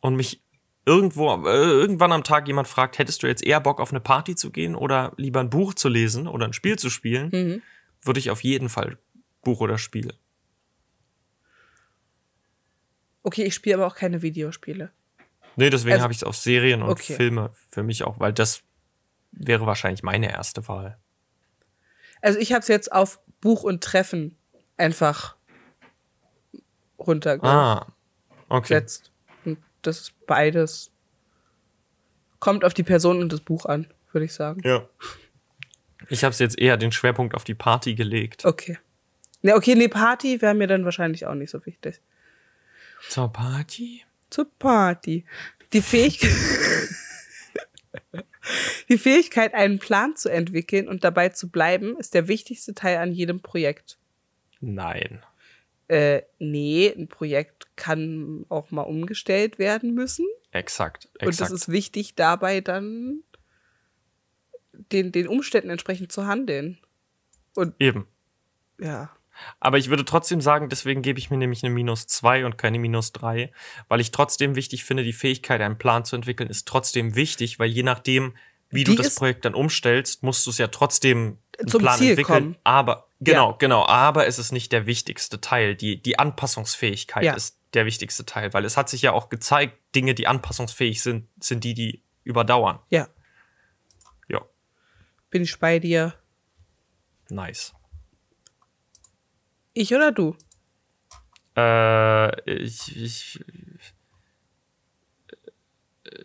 [0.00, 0.42] und mich
[0.86, 4.34] irgendwo, äh, irgendwann am Tag jemand fragt, hättest du jetzt eher Bock auf eine Party
[4.36, 7.62] zu gehen oder lieber ein Buch zu lesen oder ein Spiel zu spielen,
[8.02, 8.98] würde ich auf jeden Fall
[9.42, 10.12] Buch oder Spiel.
[13.22, 14.90] okay, ich spiele aber auch keine Videospiele.
[15.56, 17.14] Nee, deswegen Also- habe ich es auf Serien und Okay.
[17.14, 18.62] Filme für mich auch, weil das
[19.36, 20.98] wäre wahrscheinlich meine erste Wahl.
[22.20, 24.36] Also ich habe es jetzt auf Buch und Treffen
[24.76, 25.36] einfach
[26.98, 27.44] runtergesetzt.
[27.44, 27.92] Ah,
[28.48, 28.82] okay.
[29.44, 30.90] Und das ist beides.
[32.38, 34.60] Kommt auf die Person und das Buch an, würde ich sagen.
[34.64, 34.88] Ja.
[36.08, 38.44] Ich habe jetzt eher den Schwerpunkt auf die Party gelegt.
[38.44, 38.78] Okay.
[39.42, 42.00] Ne, okay, nee, Party wäre mir dann wahrscheinlich auch nicht so wichtig.
[43.08, 44.02] Zur Party?
[44.30, 45.24] Zur Party.
[45.72, 46.30] Die Fähigkeit.
[48.88, 53.12] Die Fähigkeit, einen Plan zu entwickeln und dabei zu bleiben, ist der wichtigste Teil an
[53.12, 53.98] jedem Projekt.
[54.60, 55.22] Nein.
[55.88, 60.26] Äh, nee, ein Projekt kann auch mal umgestellt werden müssen.
[60.50, 61.26] Exakt, exakt.
[61.26, 63.22] Und es ist wichtig, dabei dann
[64.72, 66.78] den, den Umständen entsprechend zu handeln.
[67.54, 68.06] Und Eben.
[68.80, 69.10] ja.
[69.60, 72.78] Aber ich würde trotzdem sagen, deswegen gebe ich mir nämlich eine Minus 2 und keine
[72.78, 73.52] Minus 3,
[73.88, 77.68] weil ich trotzdem wichtig finde, die Fähigkeit, einen Plan zu entwickeln, ist trotzdem wichtig, weil
[77.70, 78.36] je nachdem,
[78.70, 81.98] wie Die du das Projekt dann umstellst, musst du es ja trotzdem einen Zum Plan
[81.98, 82.42] Ziel entwickeln.
[82.42, 82.56] kommen.
[82.64, 83.56] Aber, genau, Ja.
[83.58, 85.76] genau, aber es ist nicht der wichtigste Teil.
[85.76, 87.34] Die, die Anpassungsfähigkeit Ja.
[87.34, 91.28] ist der wichtigste Teil, weil es hat sich ja auch gezeigt, Dinge, die anpassungsfähig sind,
[91.40, 92.78] sind die, die überdauern.
[92.90, 93.08] Ja.
[94.28, 94.40] Ja,
[95.30, 96.14] Bin ich bei dir.
[97.28, 97.72] nice.
[99.74, 100.36] Ich oder du?
[101.56, 103.44] Äh, ich, ich,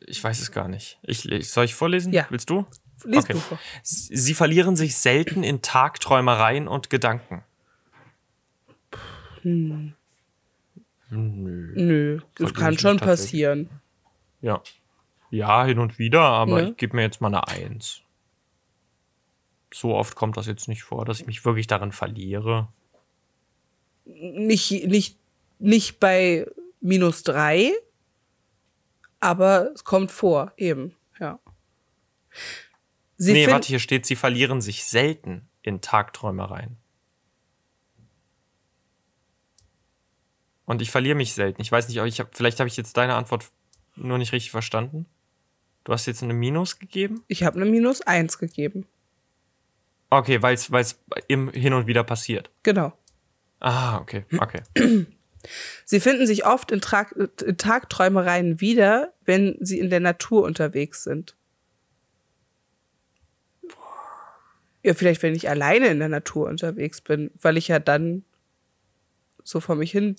[0.06, 1.00] ich weiß es gar nicht.
[1.04, 2.14] Ich, soll ich vorlesen?
[2.14, 2.26] Ja.
[2.30, 2.66] Willst du?
[3.06, 3.34] Lies Okay.
[3.34, 3.60] du vor.
[3.82, 7.44] Sie verlieren sich selten in Tagträumereien und Gedanken.
[9.44, 9.92] Nö.
[11.12, 13.70] Nö, das kann schon passieren.
[14.42, 14.62] Ja.
[15.32, 16.70] Ja, hin und wieder, aber Ne?
[16.72, 18.02] ich gebe mir jetzt mal eine Eins.
[19.74, 22.68] So oft kommt das jetzt nicht vor, dass ich mich wirklich darin verliere.
[24.12, 25.18] Nicht, nicht,
[25.60, 26.48] nicht bei
[26.82, 27.72] minus drei,
[29.20, 31.40] aber es kommt vor, eben, ja.
[33.18, 36.78] Sie nee, warte, hier steht, sie verlieren sich selten in Tagträumereien.
[40.66, 41.62] Und ich verliere mich selten.
[41.62, 43.52] Ich weiß nicht, aber ich hab, vielleicht habe ich jetzt deine Antwort
[43.96, 45.06] nur nicht richtig verstanden.
[45.84, 47.24] Du hast jetzt eine Minus gegeben?
[47.28, 48.86] Ich habe eine minus eins gegeben.
[50.12, 52.52] Okay, weil es im hin und wieder passiert.
[52.64, 52.94] Genau.
[53.60, 54.62] Ah, okay, okay.
[55.86, 57.08] Sie finden sich oft in, Tra
[57.46, 61.36] in Tagträumereien wieder, wenn sie in der Natur unterwegs sind.
[64.84, 68.24] Ja, vielleicht, wenn ich alleine in der Natur unterwegs bin, weil ich ja dann
[69.44, 70.16] so vor mich hin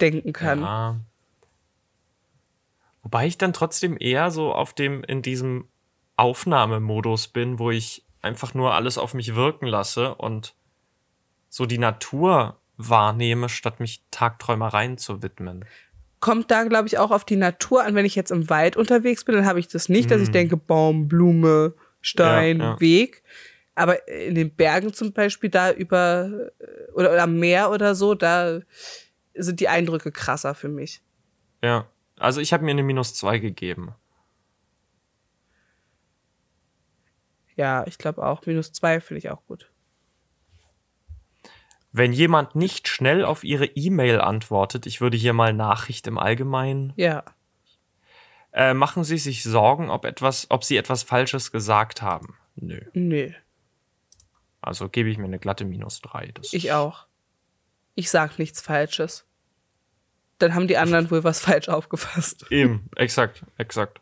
[0.00, 0.60] denken kann.
[0.60, 1.00] Ja.
[3.02, 5.68] Wobei ich dann trotzdem eher so auf dem, in diesem
[6.16, 10.54] Aufnahmemodus bin, wo ich einfach nur alles auf mich wirken lasse und
[11.54, 15.64] so die Natur wahrnehme, statt mich Tagträumereien zu widmen.
[16.18, 17.94] Kommt da, glaube ich, auch auf die Natur an.
[17.94, 20.56] Wenn ich jetzt im Wald unterwegs bin, dann habe ich das nicht, dass ich denke,
[20.56, 22.62] Baum, Blume, Stein, Mhm.
[22.62, 22.80] Ja, ja.
[22.80, 23.22] Weg.
[23.76, 28.16] Aber in den Bergen zum Beispiel, da über äh, oder, oder am Meer oder so,
[28.16, 28.58] da
[29.34, 31.02] sind die Eindrücke krasser für mich.
[31.62, 31.86] Ja.
[32.18, 33.94] Also ich habe mir eine Minus 2 gegeben.
[37.54, 38.44] Ja, ich glaube auch.
[38.46, 39.70] Minus zwei finde ich auch gut.
[41.96, 46.92] Wenn jemand nicht schnell auf ihre E-Mail antwortet, ich würde hier mal Nachricht im Allgemeinen,
[46.96, 47.22] Ja.
[48.52, 52.34] äh, machen sie sich Sorgen, ob etwas, ob sie etwas Falsches gesagt haben.
[52.56, 52.80] Nö.
[52.94, 53.30] Nö.
[54.60, 56.32] Also gebe ich mir eine glatte Minus 3.
[56.34, 57.06] Das Ich auch.
[57.94, 59.24] Ich sag nichts Falsches.
[60.38, 62.46] Dann haben die anderen wohl was falsch aufgefasst.
[62.50, 64.00] Eben, exakt, exakt.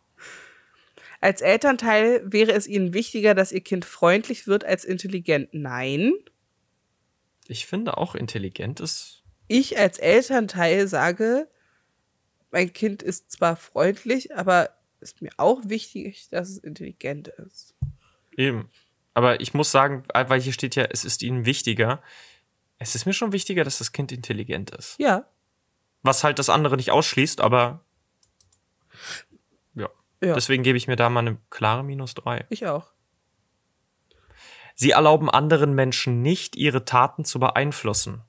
[1.20, 5.50] Als Elternteil wäre es ihnen wichtiger, dass ihr Kind freundlich wird als intelligent.
[5.52, 6.14] Nein.
[7.52, 9.22] Ich finde auch intelligent ist.
[9.46, 11.48] Ich als Elternteil sage,
[12.50, 17.74] mein Kind ist zwar freundlich, aber ist mir auch wichtig, dass es intelligent ist.
[18.36, 18.70] Eben.
[19.12, 22.02] Aber ich muss sagen, weil hier steht ja, es ist ihnen wichtiger.
[22.78, 24.98] Es ist mir schon wichtiger, dass das Kind intelligent ist.
[24.98, 25.26] Ja.
[26.02, 27.84] Was halt das andere nicht ausschließt, aber.
[29.74, 29.90] Ja.
[30.22, 30.34] Ja.
[30.34, 32.46] Deswegen gebe ich mir da mal eine klare Minus 3.
[32.48, 32.92] Ich auch.
[34.82, 38.22] Sie erlauben anderen Menschen nicht, ihre Taten zu beeinflussen.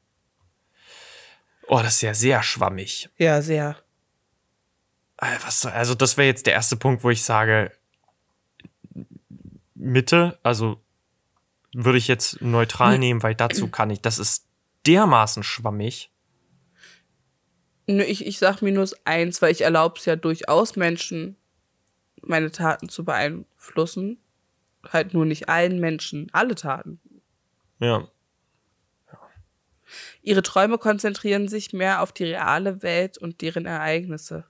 [1.68, 3.10] Oh, das ist ja sehr schwammig.
[3.18, 3.76] Ja, sehr.
[5.18, 7.72] Äh, Was, also, das wäre jetzt der erste Punkt, wo ich sage,
[9.74, 10.80] Mitte, also
[11.74, 14.46] würde ich jetzt neutral nehmen, weil dazu kann ich, das ist
[14.86, 16.12] dermaßen schwammig.
[17.88, 21.36] Nö, ich, ich sag minus eins, weil ich erlaube es ja durchaus Menschen,
[22.22, 24.20] meine Taten zu beeinflussen.
[24.92, 27.00] Halt nur nicht allen Menschen, alle Taten.
[27.80, 28.08] Ja.
[30.22, 34.46] Ihre Träume konzentrieren sich mehr auf die reale Welt und deren Ereignisse.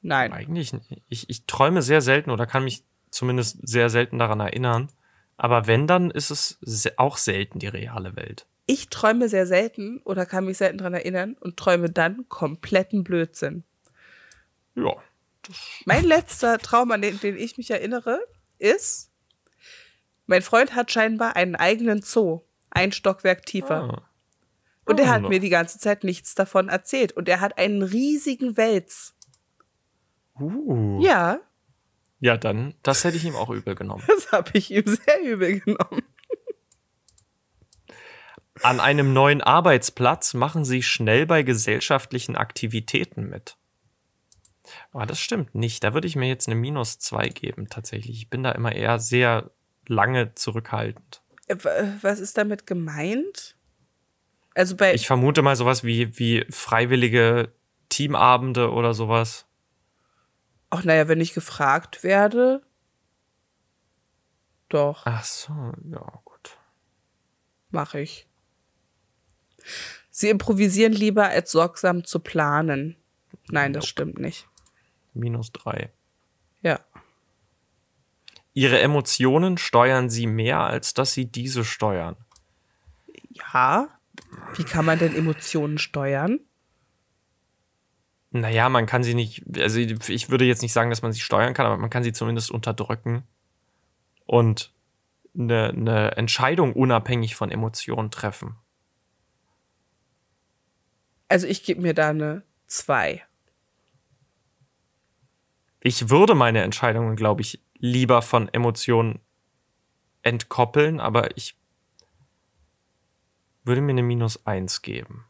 [0.00, 0.32] Nein.
[0.32, 1.02] Eigentlich, nicht.
[1.08, 4.88] ich, ich träume sehr selten oder kann mich zumindest sehr selten daran erinnern.
[5.36, 6.58] Aber wenn, dann ist es
[6.98, 8.46] auch selten die reale Welt.
[8.66, 13.64] Ich träume sehr selten oder kann mich selten dran erinnern und träume dann kompletten Blödsinn.
[14.74, 14.94] Ja.
[15.84, 18.20] Mein letzter Traum, an den, den ich mich erinnere,
[18.62, 19.10] ist,
[20.26, 23.82] mein Freund hat scheinbar einen eigenen Zoo, ein Stockwerk tiefer.
[23.82, 24.08] Ah.
[24.84, 27.12] Und er Ah, hat mir die ganze Zeit nichts davon erzählt.
[27.12, 29.14] Und er hat einen riesigen Wels.
[30.40, 31.00] Uh.
[31.02, 31.40] Ja,
[32.20, 34.04] Ja, dann, das hätte ich ihm auch übel genommen.
[34.08, 36.02] das habe ich ihm sehr übel genommen.
[38.62, 43.56] An einem neuen Arbeitsplatz machen Sie schnell bei gesellschaftlichen Aktivitäten mit.
[44.92, 45.82] Aber das stimmt nicht.
[45.84, 48.16] Da würde ich mir jetzt eine Minus 2 geben, tatsächlich.
[48.18, 49.50] Ich bin da immer eher sehr
[49.86, 51.22] lange zurückhaltend.
[51.48, 51.56] Äh,
[52.02, 53.56] Was ist damit gemeint?
[54.54, 57.52] Also bei Ich vermute mal sowas wie, wie freiwillige
[57.88, 59.46] Teamabende oder sowas.
[60.70, 62.62] Ach, naja, wenn ich gefragt werde.
[64.68, 65.52] Doch, Ach so,
[65.90, 66.56] ja, gut.
[67.70, 68.26] mache ich.
[70.10, 72.96] Sie improvisieren lieber, als sorgsam zu planen.
[73.50, 73.88] Nein, das Nope.
[73.88, 74.48] stimmt nicht.
[75.14, 75.90] Minus 3.
[76.62, 76.80] Ja.
[78.54, 82.16] Ihre Emotionen steuern Sie mehr, als dass Sie diese steuern.
[83.30, 83.88] Ja.
[84.56, 86.40] Wie kann man denn Emotionen steuern?
[88.30, 91.52] Naja, man kann sie nicht, also ich würde jetzt nicht sagen, dass man sie steuern
[91.52, 93.24] kann, aber man kann sie zumindest unterdrücken
[94.24, 94.72] und
[95.38, 98.56] eine, eine Entscheidung unabhängig von Emotionen treffen.
[101.28, 103.22] Also ich gebe mir da eine 2.
[105.84, 109.18] Ich würde meine Entscheidungen, glaube ich, lieber von Emotionen
[110.22, 111.56] entkoppeln, aber ich
[113.64, 115.24] würde mir eine Minus 1 geben.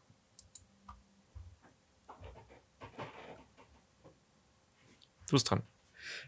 [5.27, 5.63] Du bist dran.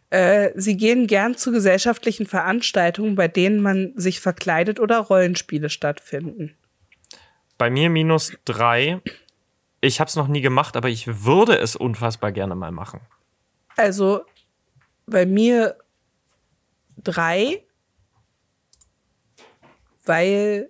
[0.10, 6.56] Äh, sie gehen gern zu gesellschaftlichen Veranstaltungen, bei denen man sich verkleidet oder Rollenspiele stattfinden.
[7.60, 9.02] Bei mir minus 3.
[9.82, 13.02] Ich habe es noch nie gemacht, aber ich würde es unfassbar gerne mal machen.
[13.76, 14.26] Also
[15.06, 15.78] bei mir
[16.98, 17.66] drei,
[20.06, 20.70] weil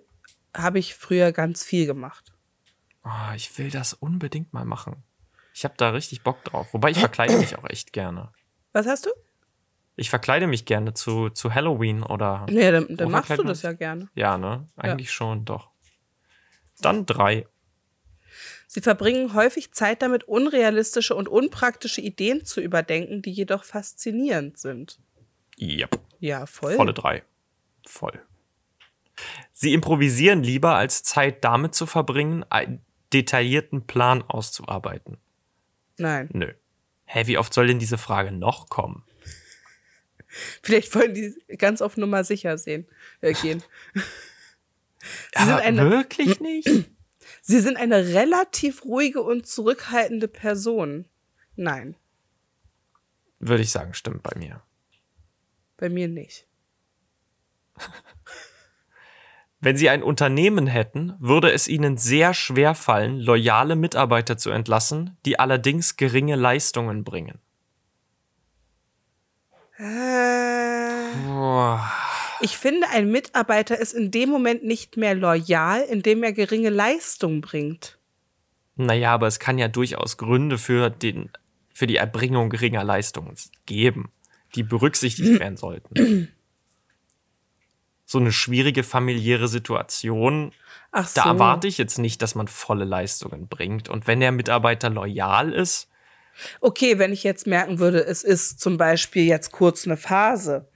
[0.54, 2.32] habe ich früher ganz viel gemacht.
[3.04, 5.04] Oh, ich will das unbedingt mal machen.
[5.54, 6.72] Ich habe da richtig Bock drauf.
[6.72, 8.32] Wobei ich verkleide mich auch echt gerne.
[8.72, 9.10] Was hast du?
[9.94, 12.46] Ich verkleide mich gerne zu, zu Halloween oder.
[12.50, 14.08] Nee, dann, dann machst du das ja gerne.
[14.14, 14.68] Ja, ne?
[14.76, 15.70] Eigentlich schon, doch.
[16.80, 17.46] Dann drei.
[18.66, 24.98] Sie verbringen häufig Zeit damit, unrealistische und unpraktische Ideen zu überdenken, die jedoch faszinierend sind.
[25.58, 25.98] Yep.
[26.18, 26.74] Ja, voll.
[26.74, 27.22] Volle drei.
[27.86, 28.20] Voll.
[29.52, 35.18] Sie improvisieren lieber, als Zeit damit zu verbringen, einen detaillierten Plan auszuarbeiten.
[35.96, 36.28] Nein.
[36.32, 36.52] Nö.
[37.04, 39.04] Hä, wie oft soll denn diese Frage noch kommen?
[40.62, 42.86] Vielleicht wollen die ganz auf Nummer sicher sehen,
[43.20, 43.62] äh, gehen.
[45.34, 46.90] Sie eine- wirklich nicht?
[47.48, 51.04] Sie sind eine relativ ruhige und zurückhaltende Person.
[51.54, 51.94] Nein,
[53.38, 54.62] Würde ich sagen, stimmt bei mir.
[55.76, 56.48] bei mir nicht.
[59.60, 65.16] Wenn Sie ein Unternehmen hätten, würde es Ihnen sehr schwer fallen, loyale Mitarbeiter zu entlassen,
[65.24, 67.38] die allerdings geringe Leistungen bringen.
[69.78, 71.90] Äh, Boah.
[72.40, 77.40] Ich finde, ein Mitarbeiter ist in dem Moment nicht mehr loyal, indem er geringe Leistung
[77.40, 77.98] bringt.
[78.76, 81.30] Naja, aber es kann ja durchaus Gründe für, den,
[81.72, 84.10] für die Erbringung geringer Leistungen geben,
[84.54, 86.28] die berücksichtigt werden sollten.
[88.04, 90.52] So eine schwierige familiäre Situation,
[90.92, 91.20] Ach so.
[91.20, 93.88] da erwarte ich jetzt nicht, dass man volle Leistungen bringt.
[93.88, 95.88] Und wenn der Mitarbeiter loyal ist,
[96.60, 100.68] Okay, wenn ich jetzt merken würde, es ist zum Beispiel jetzt kurz eine Phase,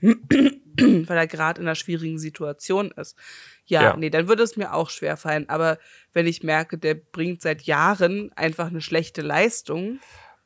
[1.07, 3.17] weil er gerade in einer schwierigen Situation ist.
[3.65, 3.97] Ja, Ja.
[3.97, 5.47] nee, dann würde es mir auch schwer fallen.
[5.49, 5.77] Aber
[6.13, 9.99] wenn ich merke, der bringt seit Jahren einfach eine schlechte Leistung,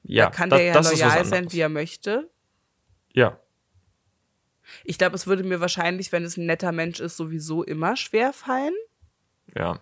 [0.04, 2.30] ja, da kann das- der ja loyal sein, wie er möchte.
[3.14, 3.40] Ja,
[4.84, 8.34] Ich glaube, es würde mir wahrscheinlich, wenn es ein netter Mensch ist, sowieso immer schwer
[8.34, 8.74] fallen.
[9.56, 9.80] ja.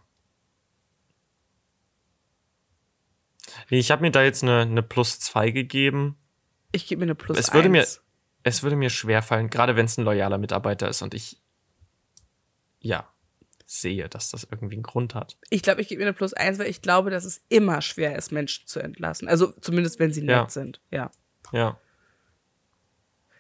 [3.70, 6.18] Nee, Ich habe mir da jetzt eine, eine Plus 2 gegeben.
[6.72, 8.02] Ich gebe mir eine Plus Es würde mir- eins.
[8.44, 11.42] Es würde mir schwerfallen, gerade wenn es ein loyaler Mitarbeiter ist und ich
[12.80, 13.08] ja
[13.66, 15.38] sehe, dass das irgendwie einen Grund hat.
[15.50, 18.18] Ich glaube, ich gebe mir eine Plus eins, weil ich glaube, dass es immer schwer
[18.18, 19.28] ist, Menschen zu entlassen.
[19.28, 20.50] Also zumindest, wenn sie nett Ja.
[20.50, 20.82] sind.
[20.92, 21.12] Ja.
[21.54, 21.80] Ja.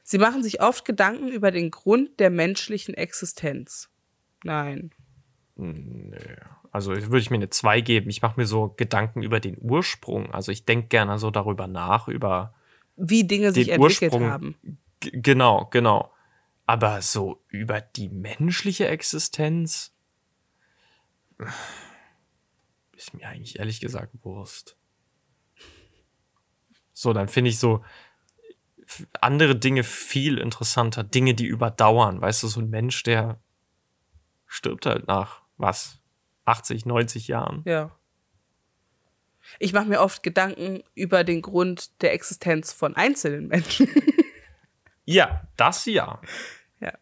[0.03, 3.89] Sie machen sich oft Gedanken über den Grund der menschlichen Existenz.
[4.43, 4.91] Nein.
[5.55, 6.17] Nö.
[6.71, 8.09] Also würde ich mir eine 2 geben.
[8.09, 10.33] Ich mache mir so Gedanken über den Ursprung.
[10.33, 12.55] Also ich denke gerne so darüber nach, über
[12.95, 14.29] Wie Dinge sich entwickelt Ursprung.
[14.31, 14.57] haben.
[15.11, 16.13] Genau, genau.
[16.65, 19.93] Aber so über die menschliche Existenz.
[22.95, 24.77] ist mir eigentlich ehrlich gesagt Wurst.
[26.93, 27.83] So, dann finde ich so
[29.19, 31.03] andere Dinge viel interessanter.
[31.03, 32.21] Dinge, die überdauern.
[32.21, 33.39] Weißt du, so ein Mensch, der
[34.45, 35.99] stirbt halt nach was?
[36.45, 37.63] 80, 90 Jahren.
[37.65, 37.91] Ja.
[39.59, 43.87] Ich mache mir oft Gedanken über den Grund der Existenz von einzelnen Menschen.
[45.05, 46.21] ja, das ja.
[46.79, 46.93] Ja.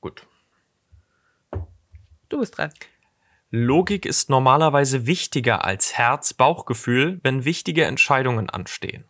[0.00, 0.26] Gut.
[2.28, 2.72] Du bist dran.
[3.50, 9.04] Logik ist normalerweise wichtiger als Herz-Bauchgefühl, wenn wichtige Entscheidungen anstehen.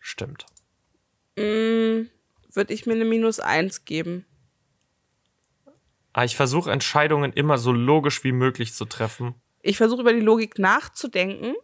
[0.00, 0.46] Stimmt.
[1.36, 2.08] Mm,
[2.52, 4.24] Würde ich mir eine Minus 1 geben.
[6.14, 9.34] Ah, ich versuche Entscheidungen immer so logisch wie möglich zu treffen.
[9.60, 11.54] Ich versuche über die Logik nachzudenken.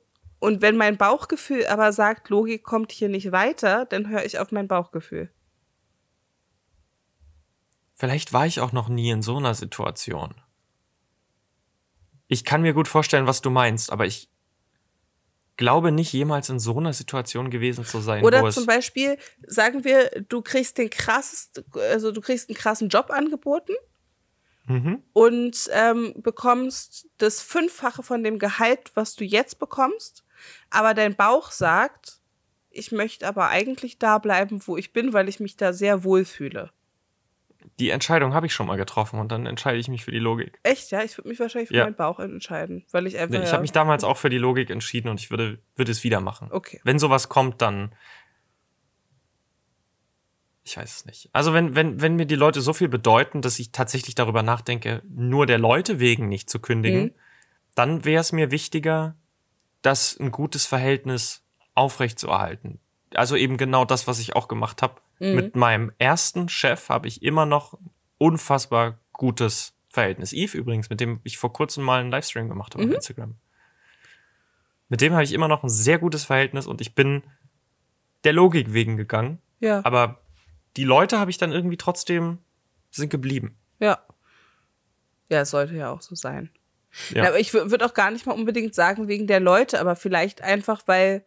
[0.44, 4.52] Und wenn mein Bauchgefühl aber sagt, Logik kommt hier nicht weiter, dann höre ich auf
[4.52, 5.30] mein Bauchgefühl.
[7.94, 10.34] Vielleicht war ich auch noch nie in so einer Situation.
[12.28, 14.28] Ich kann mir gut vorstellen, was du meinst, aber ich
[15.56, 18.22] glaube nicht jemals in so einer Situation gewesen zu sein.
[18.22, 19.16] Oder zum Beispiel
[19.46, 23.72] sagen wir, du kriegst den krassesten, also du kriegst einen krassen Job angeboten
[24.66, 25.02] mhm.
[25.14, 30.23] und ähm, bekommst das Fünffache von dem Gehalt, was du jetzt bekommst,
[30.74, 32.18] aber dein Bauch sagt,
[32.70, 36.24] ich möchte aber eigentlich da bleiben, wo ich bin, weil ich mich da sehr wohl
[36.24, 36.70] fühle.
[37.78, 40.58] Die Entscheidung habe ich schon mal getroffen und dann entscheide ich mich für die Logik.
[40.62, 41.02] Echt, ja?
[41.02, 41.84] Ich würde mich wahrscheinlich für ja.
[41.84, 43.38] meinen Bauch entscheiden, weil ich einfach.
[43.38, 46.04] Nee, ich habe mich damals auch für die Logik entschieden und ich würde, würde es
[46.04, 46.48] wieder machen.
[46.50, 46.80] Okay.
[46.84, 47.94] Wenn sowas kommt, dann.
[50.62, 51.30] Ich weiß es nicht.
[51.32, 55.02] Also, wenn, wenn, wenn mir die Leute so viel bedeuten, dass ich tatsächlich darüber nachdenke,
[55.08, 57.14] nur der Leute wegen nicht zu kündigen, mhm.
[57.74, 59.16] dann wäre es mir wichtiger,
[59.84, 62.80] das ein gutes Verhältnis aufrechtzuerhalten.
[63.14, 65.34] Also eben genau das, was ich auch gemacht habe Mhm.
[65.34, 67.78] Mit meinem ersten Chef habe ich immer noch
[68.18, 70.32] unfassbar gutes Verhältnis.
[70.32, 72.90] Eve übrigens, mit dem ich vor kurzem mal einen Livestream gemacht habe mhm.
[72.90, 73.36] auf Instagram.
[74.88, 77.22] Mit dem habe ich immer noch ein sehr gutes Verhältnis und ich bin
[78.24, 79.38] der Logik wegen gegangen.
[79.60, 79.84] Ja.
[79.84, 80.20] Aber
[80.76, 82.38] die Leute habe ich dann irgendwie trotzdem
[82.90, 83.56] sind geblieben.
[83.78, 84.04] Ja.
[85.28, 86.50] Ja, es sollte ja auch so sein.
[87.10, 87.28] Ja.
[87.28, 90.82] aber ich würde auch gar nicht mal unbedingt sagen wegen der Leute, aber vielleicht einfach,
[90.86, 91.24] weil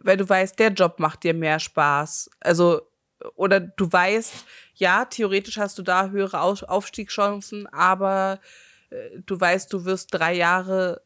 [0.00, 2.30] weil du weißt, der Job macht dir mehr Spaß.
[2.40, 2.82] Also,
[3.34, 8.40] oder du weißt, ja, theoretisch hast du da höhere Aufstiegschancen, aber
[8.90, 11.02] äh, du weißt, du wirst drei Jahre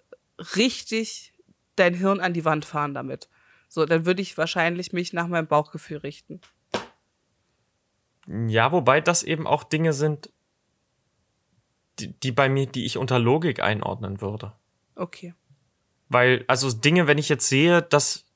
[0.57, 1.33] richtig
[1.77, 3.29] dein Hirn an die Wand fahren damit.
[3.69, 6.41] So, dann würde ich wahrscheinlich mich nach meinem Bauchgefühl richten.
[8.27, 10.31] Ja, wobei das eben auch Dinge sind,
[12.03, 14.53] die, die bei mir, die ich unter Logik einordnen würde.
[14.95, 15.35] Okay.
[16.09, 18.27] Weil, also Dinge, wenn ich jetzt sehe, dass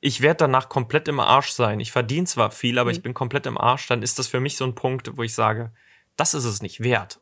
[0.00, 1.80] ich werde danach komplett im Arsch sein.
[1.80, 2.96] Ich verdiene zwar viel, aber mhm.
[2.96, 3.86] ich bin komplett im Arsch.
[3.86, 5.72] Dann ist das für mich so ein Punkt, wo ich sage,
[6.16, 7.20] das ist es nicht wert.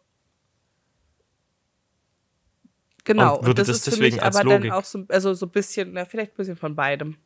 [3.04, 4.70] Genau, und, würde und das, das ist deswegen für mich aber Logik.
[4.70, 7.16] dann auch so, also so ein bisschen, na, vielleicht ein bisschen von beidem.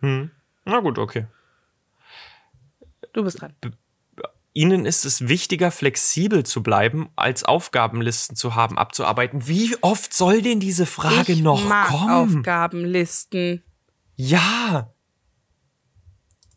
[0.00, 0.30] Hm.
[0.64, 1.26] Na gut, okay.
[3.12, 3.54] Du bist dran.
[4.56, 9.46] Ihnen ist es wichtiger, flexibel zu bleiben, als Aufgabenlisten zu haben, abzuarbeiten.
[9.46, 12.38] Wie oft soll denn diese Frage ich noch mag kommen?
[12.38, 13.62] Aufgabenlisten.
[14.14, 14.94] Ja.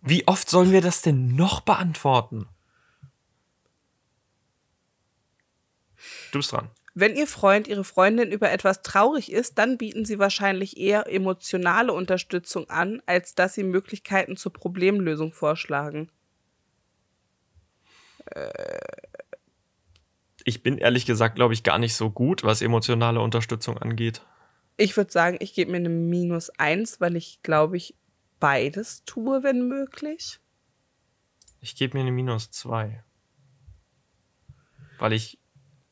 [0.01, 2.47] Wie oft sollen wir das denn noch beantworten?
[6.31, 6.69] Du bist dran.
[6.93, 11.91] Wenn Ihr Freund, Ihre Freundin über etwas traurig ist, dann bieten Sie wahrscheinlich eher emotionale
[11.91, 16.09] Unterstützung an, als dass Sie Möglichkeiten zur Problemlösung vorschlagen.
[20.45, 24.21] Ich bin ehrlich gesagt, glaube ich, gar nicht so gut, was emotionale Unterstützung angeht.
[24.77, 27.95] Ich würde sagen, ich gebe mir eine minus eins, weil ich, glaube ich,
[28.39, 30.39] beides tue, wenn möglich.
[31.59, 33.03] Ich gebe mir eine minus zwei.
[34.97, 35.39] Weil ich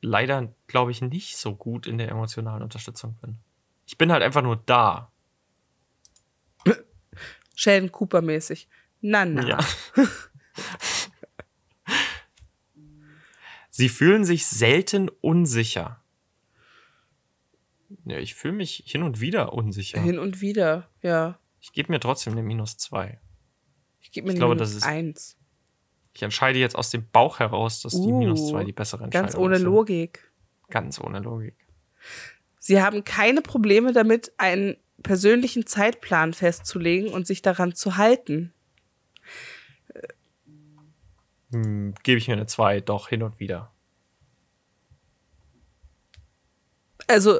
[0.01, 3.37] leider, glaube ich, nicht so gut in der emotionalen Unterstützung bin.
[3.85, 5.11] Ich bin halt einfach nur da.
[7.55, 8.67] Sheldon Cooper mäßig.
[9.01, 9.47] Na, na.
[9.47, 9.59] Ja.
[13.77, 16.03] Sie fühlen sich selten unsicher.
[18.05, 20.01] Ja, ich fühle mich hin und wieder unsicher.
[20.01, 21.37] Hin und wieder, ja.
[21.61, 23.19] Ich gebe mir trotzdem eine minus zwei.
[24.01, 25.37] Ich gebe mir eine minus ist, eins.
[26.13, 29.27] Ich entscheide jetzt aus dem Bauch heraus, dass uh, die minus zwei die bessere Entscheidung
[29.27, 29.33] ist.
[29.35, 29.61] Ganz ohne ist.
[29.61, 30.31] Logik.
[30.71, 31.67] Ganz ohne Logik.
[32.57, 38.55] Sie haben keine Probleme damit, einen persönlichen Zeitplan festzulegen und sich daran zu halten.
[41.51, 43.71] Hm, Gebe ich mir eine zwei, doch hin und wieder.
[47.07, 47.39] Also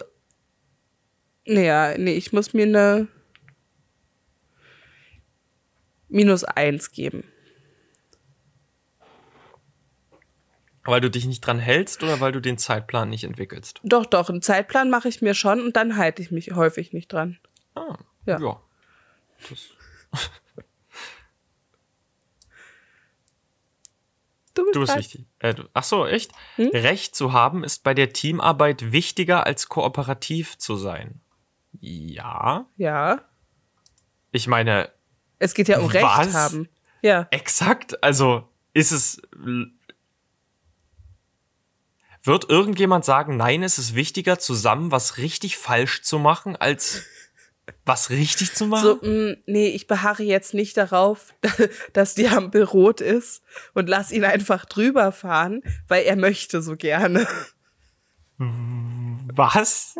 [1.46, 3.08] naja, nee, ich muss mir eine
[6.10, 7.24] minus eins geben.
[10.84, 13.82] Weil du dich nicht dran hältst oder weil du den Zeitplan nicht entwickelst?
[13.84, 17.12] Doch, doch, einen Zeitplan mache ich mir schon und dann halte ich mich häufig nicht
[17.12, 17.40] dran.
[17.76, 18.40] Ah, Ja.
[18.40, 18.62] ja.
[19.50, 19.70] Das,
[24.58, 25.26] Du bist, du bist wichtig.
[25.40, 26.32] Äh, ach so, echt?
[26.56, 26.70] Hm?
[26.74, 31.22] Recht zu haben ist bei der Teamarbeit wichtiger als kooperativ zu sein.
[31.80, 32.66] Ja.
[32.76, 33.22] Ja.
[34.32, 34.92] Ich meine,
[35.40, 36.34] Es geht ja um Recht Was?
[36.34, 36.68] haben.
[37.04, 37.28] Ja.
[37.30, 38.04] exakt.
[38.04, 39.22] Also ist es.
[42.24, 47.06] Wird irgendjemand sagen, nein, es ist wichtiger, zusammen was richtig falsch zu machen, als
[47.86, 48.84] was richtig zu machen?
[48.84, 51.34] So, mh, nee, ich beharre jetzt nicht darauf,
[51.94, 53.44] dass die Ampel rot ist
[53.74, 57.28] und lass ihn einfach drüber fahren, weil er möchte so gerne.
[58.38, 59.96] Was?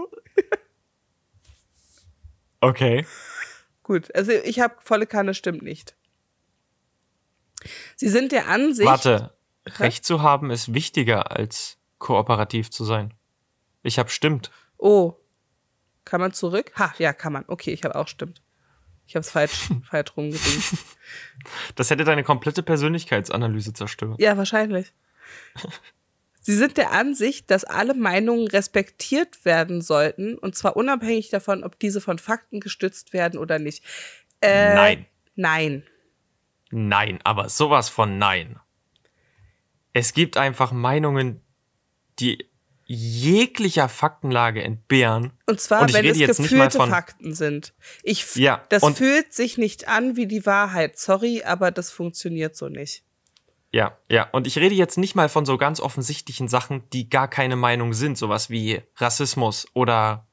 [2.60, 3.06] Okay.
[3.84, 5.96] Gut, also ich habe volle Kanne, stimmt nicht.
[7.96, 8.88] Sie sind der Ansicht.
[8.88, 9.34] Warte.
[9.80, 13.14] Recht zu haben ist wichtiger als kooperativ zu sein.
[13.84, 14.52] Ich hab stimmt.
[14.78, 15.16] Oh.
[16.08, 16.72] Kann man zurück?
[16.78, 17.44] Ha, ja, kann man.
[17.48, 18.42] Okay, ich habe auch stimmt.
[19.08, 20.80] Ich habe es falsch, falsch rumgedreht.
[21.76, 24.18] Das hätte deine komplette Persönlichkeitsanalyse zerstört.
[24.18, 24.94] Ja, wahrscheinlich.
[26.40, 31.78] Sie sind der Ansicht, dass alle Meinungen respektiert werden sollten, und zwar unabhängig davon, ob
[31.78, 33.84] diese von Fakten gestützt werden oder nicht.
[34.40, 35.06] Äh, Nein.
[35.36, 35.84] Nein.
[36.72, 38.62] Nein, aber sowas von nein.
[39.92, 41.42] Es gibt einfach Meinungen,
[42.20, 42.50] die
[42.90, 45.34] jeglicher Faktenlage entbehren.
[45.46, 47.74] Und zwar, Und ich wenn rede es jetzt nicht mal gefühlte von- Fakten sind.
[48.02, 50.98] Ich, Ja, das fühlt sich nicht an wie die Wahrheit.
[50.98, 53.04] Sorry, aber das funktioniert so nicht.
[53.74, 54.30] Ja, ja.
[54.32, 57.92] Und ich rede jetzt nicht mal von so ganz offensichtlichen Sachen, die gar keine Meinung
[57.94, 58.18] sind.
[58.18, 60.26] Sowas wie Rassismus oder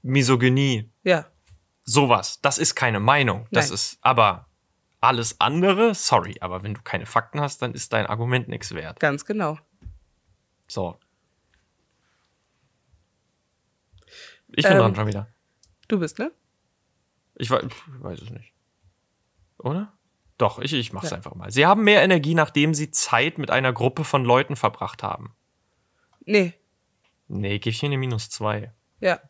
[0.00, 0.90] Misogynie.
[1.04, 1.26] Ja.
[1.84, 2.40] Sowas.
[2.40, 3.46] Das ist keine Meinung.
[3.50, 3.74] Das Nein.
[3.74, 4.46] ist aber
[5.00, 5.94] alles andere.
[5.94, 8.98] Sorry, aber wenn du keine Fakten hast, dann ist dein Argument nichts wert.
[9.00, 9.58] Ganz genau.
[10.68, 10.96] So.
[14.54, 15.28] Ich bin Ähm, dran schon wieder.
[15.88, 16.30] Du bist, ne?
[17.36, 18.52] Ich weiß, ich weiß es nicht.
[19.58, 19.92] Oder?
[20.38, 21.16] Doch, ich, ich mach's Ja.
[21.16, 21.50] einfach mal.
[21.50, 25.34] Sie haben mehr Energie, nachdem sie Zeit mit einer Gruppe von Leuten verbracht haben.
[26.24, 26.54] Nee.
[27.28, 28.72] Nee, gib ich mir eine minus zwei.
[29.00, 29.20] Ja.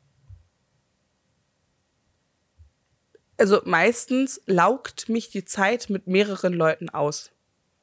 [3.39, 7.33] Also meistens laugt mich die Zeit mit mehreren Leuten aus.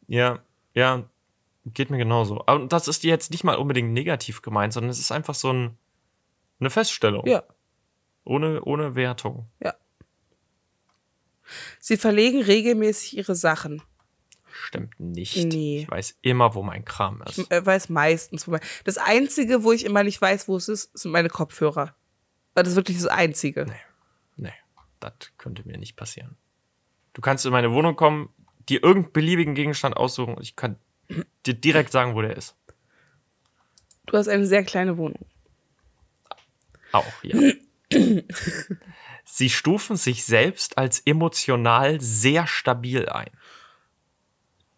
[0.07, 0.39] Ja,
[0.73, 1.09] ja,
[1.65, 2.43] geht mir genauso.
[2.45, 5.77] Und das ist jetzt nicht mal unbedingt negativ gemeint, sondern es ist einfach so ein,
[6.59, 7.25] eine Feststellung.
[7.27, 7.43] Ja.
[8.25, 9.47] Ohne, ohne Wertung.
[9.63, 9.73] Ja.
[11.79, 13.81] Sie verlegen regelmäßig ihre Sachen.
[14.51, 15.35] Stimmt nicht.
[15.47, 15.81] Nee.
[15.83, 17.39] Ich weiß immer, wo mein Kram ist.
[17.39, 18.47] Ich äh, weiß meistens.
[18.47, 21.95] wo mein- Das Einzige, wo ich immer nicht weiß, wo es ist, sind meine Kopfhörer.
[22.55, 23.65] Das ist wirklich das Einzige.
[24.35, 24.53] Nee,
[24.99, 26.35] das könnte mir nicht passieren.
[27.13, 28.29] Du kannst in meine Wohnung kommen,
[28.67, 30.75] dir irgendeinen beliebigen Gegenstand aussuchen und ich kann
[31.45, 32.55] dir direkt sagen, wo der ist.
[34.05, 35.25] Du hast eine sehr kleine Wohnung.
[36.91, 37.37] Auch, ja.
[39.25, 43.29] Sie stufen sich selbst als emotional sehr stabil ein.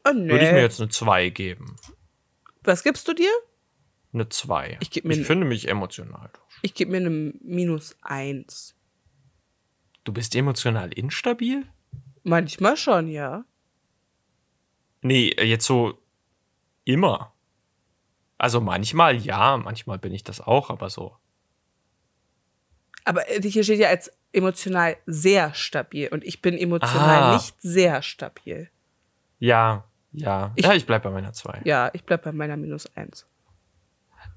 [0.05, 0.30] Oh nee.
[0.30, 1.76] Würde ich mir jetzt eine 2 geben.
[2.64, 3.32] Was gibst du dir?
[4.14, 4.78] Eine 2.
[4.82, 6.30] Ich ich ne- finde mich emotional.
[6.62, 8.76] Ich gebe mir eine minus eins.
[10.03, 11.66] Du bist emotional instabil?
[12.24, 13.45] Manchmal schon, ja.
[15.01, 15.97] Nee, jetzt so
[16.84, 17.34] immer.
[18.38, 21.18] Also manchmal ja, manchmal bin ich das auch, aber so.
[23.05, 27.33] Aber äh, hier steht ja als emotional sehr stabil und ich bin emotional Ah.
[27.35, 28.69] nicht sehr stabil.
[29.39, 30.51] Ja, ja.
[30.55, 31.61] Ich- ja, ich bleib bei meiner 2.
[31.65, 33.25] Ja, ich bleib bei meiner minus eins.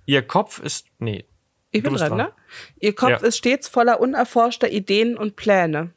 [0.07, 0.87] Ihr Kopf ist.
[0.99, 1.25] Nee.
[1.71, 2.19] Ich bin dran, dran.
[2.19, 2.33] ne?
[2.81, 3.17] Ihr Kopf Ja.
[3.19, 5.93] ist stets voller unerforschter Ideen und Pläne.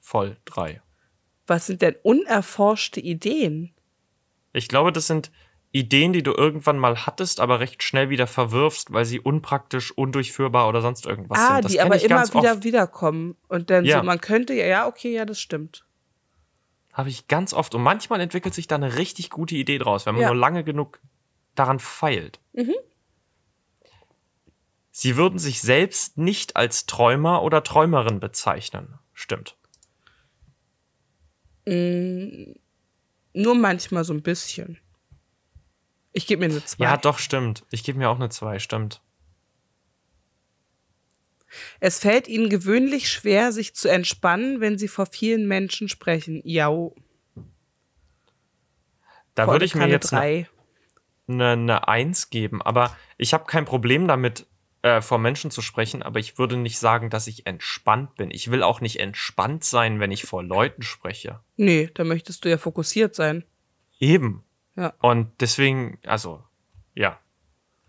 [0.00, 0.80] Voll 3.
[1.46, 3.74] Was sind denn unerforschte Ideen?
[4.52, 5.30] Ich glaube, das sind
[5.72, 10.68] Ideen, die du irgendwann mal hattest, aber recht schnell wieder verwirfst, weil sie unpraktisch, undurchführbar
[10.68, 11.64] oder sonst irgendwas ah, sind.
[11.64, 12.64] Das die aber immer wieder oft.
[12.64, 13.36] wiederkommen.
[13.48, 13.98] Und dann Ja.
[13.98, 15.84] so, man könnte ja, ja, okay, ja, das stimmt.
[16.92, 17.72] Habe ich ganz oft.
[17.76, 20.28] Und manchmal entwickelt sich da eine richtig gute Idee draus, wenn man Ja.
[20.28, 21.00] nur lange genug
[21.54, 22.40] daran feilt.
[22.52, 22.74] Mhm.
[24.90, 28.98] Sie würden sich selbst nicht als Träumer oder Träumerin bezeichnen.
[29.14, 29.56] Stimmt.
[31.64, 34.78] Nur manchmal so ein bisschen.
[36.12, 36.84] Ich gebe mir eine 2.
[36.84, 37.64] Ja, doch, stimmt.
[37.70, 39.00] Ich gebe mir auch eine 2, stimmt.
[41.80, 46.40] Es fällt ihnen gewöhnlich schwer, sich zu entspannen, wenn sie vor vielen Menschen sprechen.
[46.44, 46.70] Ja,
[49.34, 50.46] Da würde ich mir jetzt eine,
[51.28, 54.46] eine, eine 1 geben, aber ich habe kein Problem damit,
[54.82, 58.30] äh, vor Menschen zu sprechen, aber ich würde nicht sagen, dass ich entspannt bin.
[58.30, 61.40] Ich will auch nicht entspannt sein, wenn ich vor Leuten spreche.
[61.56, 63.44] Nee, da möchtest du ja fokussiert sein.
[63.98, 64.42] Eben.
[64.76, 64.94] Ja.
[65.00, 66.44] Und deswegen, also,
[66.94, 67.18] ja,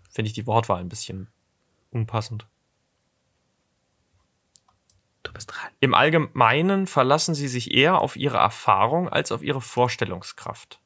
[0.09, 1.29] finde ich die Wortwahl ein bisschen
[1.91, 2.47] unpassend.
[5.23, 5.71] Du bist dran.
[5.79, 10.81] Im Allgemeinen verlassen sie sich eher auf ihre Erfahrung als auf ihre Vorstellungskraft.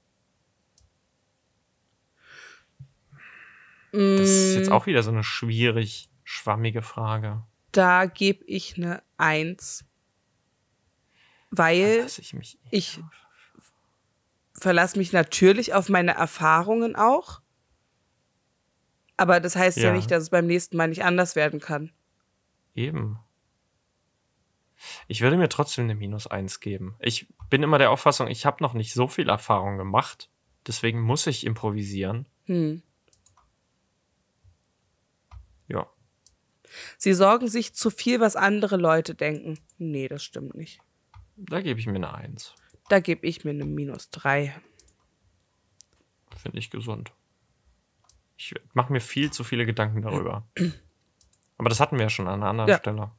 [3.91, 7.43] Das ist jetzt auch wieder so eine schwierig schwammige Frage.
[7.71, 9.85] Da gebe ich eine Eins.
[11.49, 12.99] Weil ich ich
[14.57, 17.41] verlasse mich natürlich auf meine Erfahrungen auch.
[19.17, 19.85] Aber das heißt ja.
[19.85, 19.93] Ja.
[19.93, 21.91] nicht, dass es beim nächsten Mal nicht anders werden kann.
[22.73, 23.19] Eben.
[25.07, 26.95] Ich würde mir trotzdem eine Minus 1 geben.
[26.99, 30.29] Ich bin immer der Auffassung, ich habe noch nicht so viel Erfahrung gemacht.
[30.67, 32.27] Deswegen muss ich improvisieren.
[32.45, 32.81] Hm.
[35.67, 35.87] Ja.
[36.97, 39.59] Sie sorgen sich zu viel, was andere Leute denken.
[39.77, 40.81] Nee, das stimmt nicht.
[41.37, 42.53] Da gebe ich mir eine 1.
[42.89, 44.55] Da gebe ich mir eine minus drei.
[46.37, 47.11] Finde ich gesund.
[48.37, 50.47] Ich mache mir viel zu viele Gedanken darüber.
[51.57, 52.77] Aber das hatten wir ja schon an einer anderen Ja.
[52.77, 53.11] Stelle.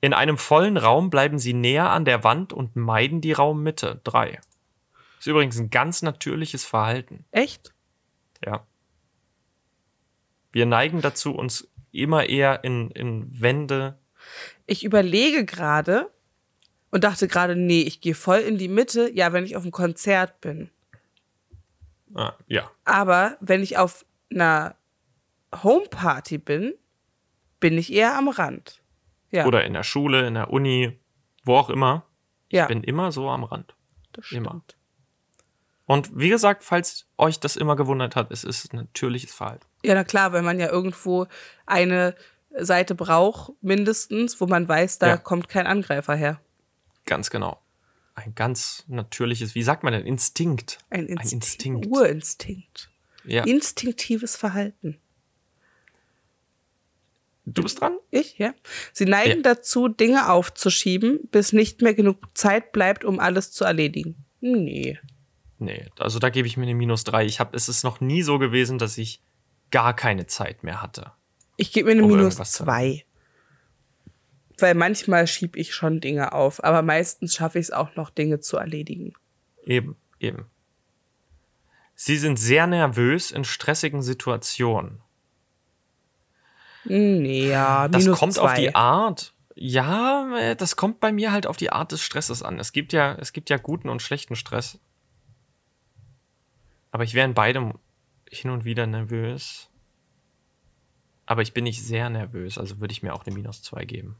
[0.00, 4.00] In einem vollen Raum bleiben sie näher an der Wand und meiden die Raummitte.
[4.04, 4.40] 3.
[5.18, 7.24] Ist übrigens ein ganz natürliches Verhalten.
[7.30, 7.72] Echt?
[8.44, 8.66] Ja.
[10.52, 13.98] Wir neigen dazu, uns immer eher in, in Wände.
[14.66, 16.10] Ich überlege gerade
[16.90, 19.10] und dachte gerade, nee, ich gehe voll in die Mitte.
[19.12, 20.70] Ja, wenn ich auf einem Konzert bin.
[22.14, 22.70] Ah, ja.
[22.84, 24.76] Aber wenn ich auf einer
[25.62, 26.74] Homeparty bin,
[27.60, 28.80] bin ich eher am Rand.
[29.30, 30.98] Ja, Oder in der Schule, in der Uni,
[31.44, 32.04] wo auch immer.
[32.50, 33.74] ja Bin immer so am Rand.
[34.12, 34.50] das immer.
[34.50, 34.76] stimmt.
[35.86, 39.64] Und wie gesagt, falls euch das immer gewundert hat, es ist ein natürliches Verhalten.
[39.84, 41.26] Ja, na klar, weil man ja irgendwo
[41.64, 42.14] eine
[42.58, 45.16] Seite braucht, mindestens, wo man weiß, da Ja.
[45.16, 46.40] kommt kein Angreifer her.
[47.06, 47.60] Ganz genau.
[48.14, 50.06] Ein ganz natürliches, wie sagt man denn?
[50.06, 50.78] Instinkt.
[50.90, 51.86] Ein, Inst Instinkt.
[51.86, 52.90] Urinstinkt.
[53.24, 53.44] Ja.
[53.44, 54.98] Instinktives Verhalten.
[57.44, 57.96] Du bist dran?
[58.10, 58.54] Ich, ja.
[58.92, 59.54] Sie neigen Ja.
[59.54, 64.16] dazu, Dinge aufzuschieben, bis nicht mehr genug Zeit bleibt, um alles zu erledigen.
[64.40, 64.98] Nee.
[65.58, 67.24] Nee, also da gebe ich mir eine Minus drei.
[67.24, 69.22] Ich habe, es ist noch nie so gewesen, dass ich
[69.70, 71.12] gar keine Zeit mehr hatte.
[71.56, 73.04] Ich gebe mir eine Um Minus irgendwas zu- zwei.
[74.58, 78.40] Weil manchmal schiebe ich schon Dinge auf, aber meistens schaffe ich es auch noch, Dinge
[78.40, 79.12] zu erledigen.
[79.64, 80.46] Eben, eben.
[81.94, 85.00] Sie sind sehr nervös in stressigen Situationen.
[86.84, 88.42] Nee, ja, Das kommt zwei.
[88.42, 89.34] auf die Art.
[89.54, 92.60] Ja, äh, das kommt bei mir halt auf die Art des Stresses an.
[92.60, 94.78] Es gibt ja, es gibt ja guten und schlechten Stress.
[96.90, 97.74] Aber ich wäre in beidem
[98.30, 99.70] hin und wieder nervös.
[101.24, 104.16] Aber ich bin nicht sehr nervös, also würde ich mir auch eine Minus 2 geben.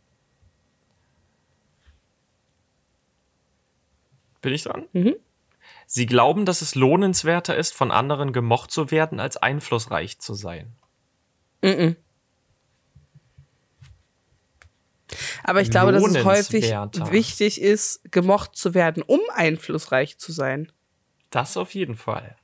[4.41, 4.87] Bin ich dran?
[4.93, 5.17] Mhm.
[5.87, 10.73] Sie glauben, dass es lohnenswerter ist, von anderen gemocht zu werden, als einflussreich zu sein.
[11.63, 11.97] Mhm.
[15.45, 16.65] Aber ich glaube, dass es häufig
[17.11, 20.73] wichtig ist, gemocht zu werden, um einflussreich zu sein.
[21.31, 22.37] Das auf jeden Fall.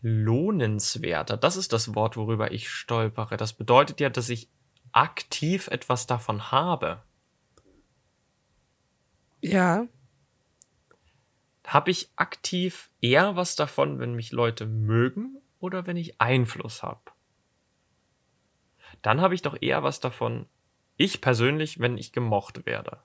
[0.00, 3.36] Lohnenswerter, das ist das Wort, worüber ich stolpere.
[3.36, 4.48] Das bedeutet ja, dass ich
[4.90, 7.02] aktiv etwas davon habe.
[9.42, 9.88] Ja.
[11.66, 17.12] Habe ich aktiv eher was davon, wenn mich Leute mögen oder wenn ich Einfluss habe?
[19.02, 20.46] Dann habe ich doch eher was davon,
[20.96, 23.02] ich persönlich, wenn ich gemocht werde.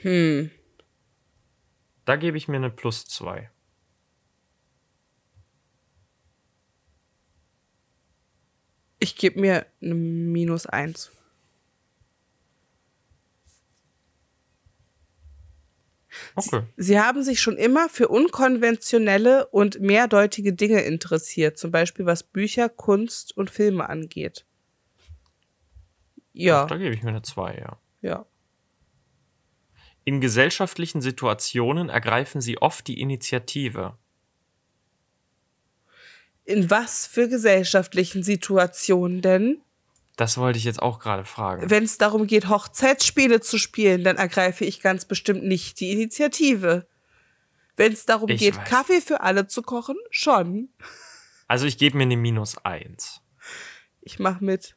[0.00, 0.50] Hm.
[2.04, 3.50] Da gebe ich mir eine Plus zwei.
[9.08, 11.10] Ich gebe mir eine minus eins.
[16.34, 16.62] Okay.
[16.76, 22.68] Sie haben sich schon immer für unkonventionelle und mehrdeutige Dinge interessiert, zum Beispiel was Bücher,
[22.68, 24.44] Kunst und Filme angeht.
[26.34, 27.80] Ja, Da gebe ich mir eine zwei, ja.
[28.02, 28.26] ja.
[30.04, 33.96] In gesellschaftlichen Situationen ergreifen sie oft die Initiative.
[36.48, 39.60] In was für gesellschaftlichen Situationen denn?
[40.16, 41.68] Das wollte ich jetzt auch gerade fragen.
[41.68, 46.88] Wenn es darum geht, Hochzeitsspiele zu spielen, dann ergreife ich ganz bestimmt nicht die Initiative.
[47.76, 48.66] Wenn es darum Ich geht, weiß.
[48.66, 50.70] Kaffee für alle zu kochen, schon.
[51.48, 53.20] Also ich gebe mir eine Minus eins.
[54.00, 54.74] Ich mach mit.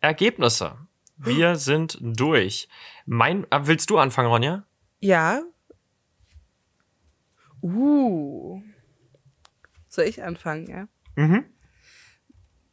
[0.00, 0.78] Ergebnisse.
[1.16, 2.68] Wir sind durch.
[3.06, 4.66] Mein, äh, willst du anfangen, Ronja?
[4.98, 5.42] Ja.
[7.62, 8.60] Uh.
[9.90, 10.88] Soll ich anfangen, ja?
[11.16, 11.44] Mhm.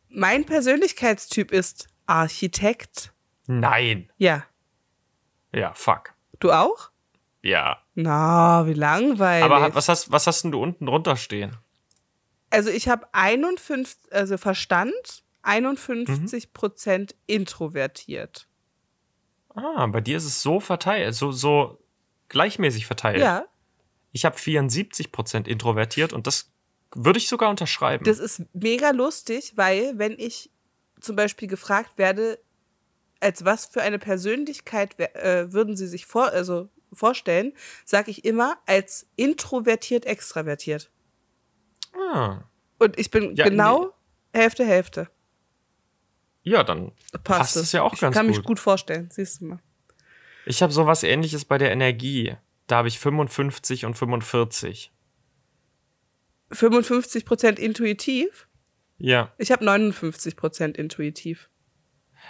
[0.07, 3.11] Mein Persönlichkeitstyp ist Architekt.
[3.47, 4.09] Nein.
[4.17, 4.45] Ja.
[5.53, 6.13] Ja, fuck.
[6.39, 6.91] Du auch?
[7.41, 7.81] Ja.
[7.95, 9.43] Na, wie langweilig.
[9.43, 11.57] Aber was hast, was hast denn du unten drunter stehen?
[12.49, 18.47] also ich habe 51, also Verstand, 51 Prozent introvertiert.
[19.53, 21.83] Ah, bei dir ist es so verteilt, so, so
[22.29, 23.19] gleichmäßig verteilt.
[23.19, 23.43] Ja,
[24.13, 26.53] Ich habe 74% introvertiert und das
[26.95, 28.03] würde ich sogar unterschreiben.
[28.05, 30.51] das ist mega lustig, weil wenn ich
[31.01, 32.39] zum Beispiel gefragt werde,
[33.19, 37.53] als was für eine Persönlichkeit äh, würden Sie sich vor, also vorstellen,
[37.85, 40.91] sage ich immer als introvertiert extravertiert.
[41.93, 42.41] ah.
[42.79, 43.93] Und ich bin Ja, genau
[44.33, 45.09] Hälfte Hälfte.
[46.43, 47.71] Ja, dann Passt, passt es.
[47.71, 48.45] ja auch ich ganz kann mich gut.
[48.45, 49.59] gut vorstellen, siehst du mal.
[50.45, 52.35] Ich habe sowas ähnliches bei der Energie.
[52.67, 54.91] Da habe ich 55 und 45.
[56.51, 58.47] 55 Prozent intuitiv.
[58.97, 59.33] Ja.
[59.37, 61.49] Ich habe 59 Prozent intuitiv.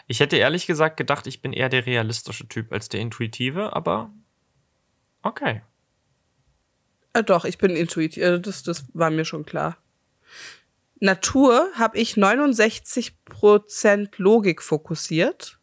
[0.08, 4.14] Ich hätte ehrlich gesagt gedacht, ich bin eher der realistische Typ als der intuitive, aber
[5.22, 5.62] okay.
[7.14, 8.22] Äh, doch, ich bin intuitiv.
[8.22, 9.78] Äh, das, das war mir schon klar.
[11.00, 15.60] Natur habe ich 69% Logik fokussiert.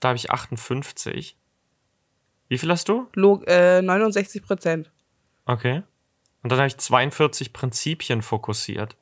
[0.00, 1.36] Da habe ich 58.
[2.48, 3.06] Wie viel hast du?
[3.14, 4.86] Log äh, 69%.
[5.44, 5.82] Okay.
[6.42, 8.96] Und dann habe ich 42 Prinzipien fokussiert.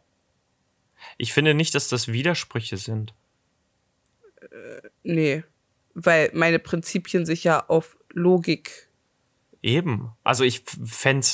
[1.17, 3.15] Ich finde nicht, dass das Widersprüche sind.
[5.03, 5.45] Nee.
[5.95, 8.89] Weil meine Prinzipien sich ja auf Logik.
[9.63, 10.13] Eben.
[10.25, 11.27] Also ich fände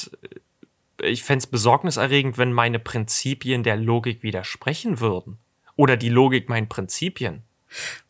[1.03, 5.39] ich fänd's besorgniserregend, wenn meine Prinzipien der Logik widersprechen würden.
[5.77, 7.43] Oder die Logik meinen Prinzipien.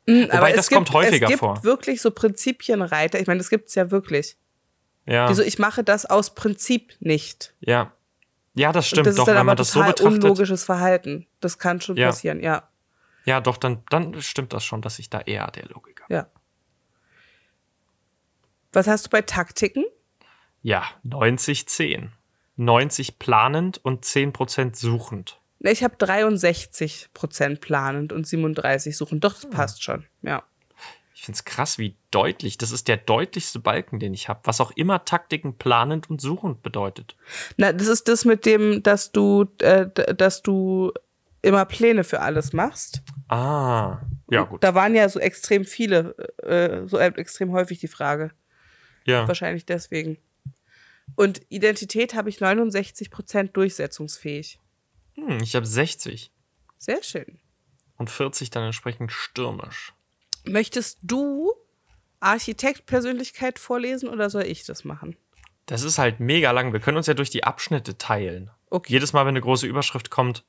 [0.06, 1.64] Mm, Wobei, das kommt häufiger es gibt vor.
[1.64, 3.20] wirklich so Prinzipienreiter.
[3.20, 4.36] Ich meine, das gibt's ja wirklich.
[5.06, 5.28] Ja.
[5.28, 7.54] Wieso ich mache das aus Prinzip nicht.
[7.60, 7.92] ja.
[8.56, 10.22] Ja, das Und stimmt das doch, ist dann wenn aber man das so total betrachtet.
[10.24, 11.26] unlogisches Verhalten.
[11.40, 12.06] Das kann schon Ja.
[12.06, 12.68] passieren, ja.
[13.24, 16.04] Ja, doch, dann, dann stimmt das schon, dass ich da eher der Logiker.
[16.08, 16.28] Ja.
[18.72, 19.84] Was hast du bei Taktiken?
[20.62, 22.12] Ja, 90, 10.
[22.56, 25.40] 90 planend und 10% suchend.
[25.58, 29.24] Ich habe 63% planend und 37 suchend.
[29.24, 30.04] Doch, das passt schon.
[30.22, 30.44] Ja.
[31.24, 32.58] Ich finde es krass, wie deutlich.
[32.58, 34.40] Das ist der deutlichste Balken, den ich habe.
[34.44, 37.16] Was auch immer Taktiken planend und suchend bedeutet.
[37.56, 40.92] Na, das ist das mit dem, dass du, äh, dass du
[41.40, 43.00] immer Pläne für alles machst.
[43.28, 44.62] Ah, ja, gut.
[44.62, 48.30] Da waren ja so extrem viele, äh, so extrem häufig die Frage.
[49.06, 49.26] Ja.
[49.26, 50.18] Wahrscheinlich deswegen.
[51.16, 54.60] Und Identität habe ich 69% durchsetzungsfähig.
[55.14, 56.30] Hm, ich habe 60
[56.76, 57.38] Sehr schön.
[57.96, 59.94] und 40 dann entsprechend stürmisch.
[60.44, 61.52] Möchtest du
[62.20, 65.16] Architekt-Persönlichkeit vorlesen oder soll ich das machen?
[65.66, 66.72] Das ist halt mega lang.
[66.72, 68.50] Wir können uns ja durch die Abschnitte teilen.
[68.70, 68.92] Okay.
[68.92, 70.44] Jedes Mal, wenn eine große Überschrift kommt,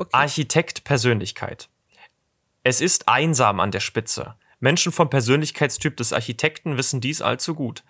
[0.00, 0.16] Okay.
[0.16, 1.68] Architekt Persönlichkeit.
[2.64, 4.34] Es ist einsam an der Spitze.
[4.58, 7.84] Menschen vom Persönlichkeitstyp des Architekten wissen dies allzu gut.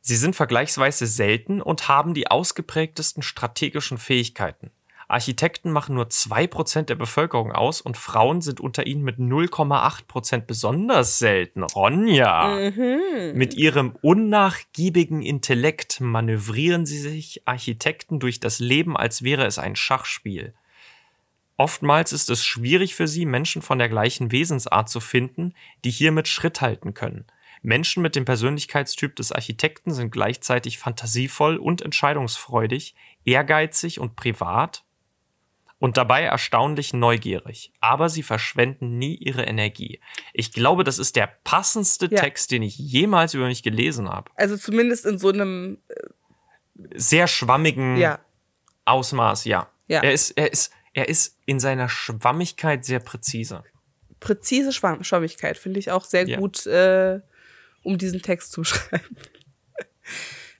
[0.00, 4.70] Sie sind vergleichsweise selten und haben die ausgeprägtesten strategischen Fähigkeiten.
[5.08, 11.18] Architekten machen nur 2% der Bevölkerung aus und Frauen sind unter ihnen mit 0,8% besonders
[11.18, 11.62] selten.
[11.62, 12.70] Ronja!
[13.32, 19.76] Mit ihrem unnachgiebigen Intellekt manövrieren sie sich Architekten durch das Leben, als wäre es ein
[19.76, 20.52] Schachspiel.
[21.56, 25.54] Oftmals ist es schwierig für sie, Menschen von der gleichen Wesensart zu finden,
[25.86, 27.24] die hiermit Schritt halten können.
[27.62, 32.94] Menschen mit dem Persönlichkeitstyp des Architekten sind gleichzeitig fantasievoll und entscheidungsfreudig,
[33.24, 34.84] ehrgeizig und privat
[35.78, 37.72] und dabei erstaunlich neugierig.
[37.80, 40.00] Aber sie verschwenden nie ihre Energie.
[40.32, 42.20] Ich glaube, das ist der passendste Ja.
[42.20, 44.30] Text, den ich jemals über mich gelesen habe.
[44.34, 45.78] Also zumindest in so einem,
[46.94, 48.20] Sehr schwammigen ja.
[48.84, 49.68] Ausmaß, ja.
[49.88, 50.00] Ja.
[50.02, 53.64] Er ist, er ist, er ist in seiner Schwammigkeit sehr präzise.
[54.20, 57.20] Präzise Schwamm Schwammigkeit finde ich auch sehr gut, äh,
[57.82, 59.16] um diesen Text zu schreiben.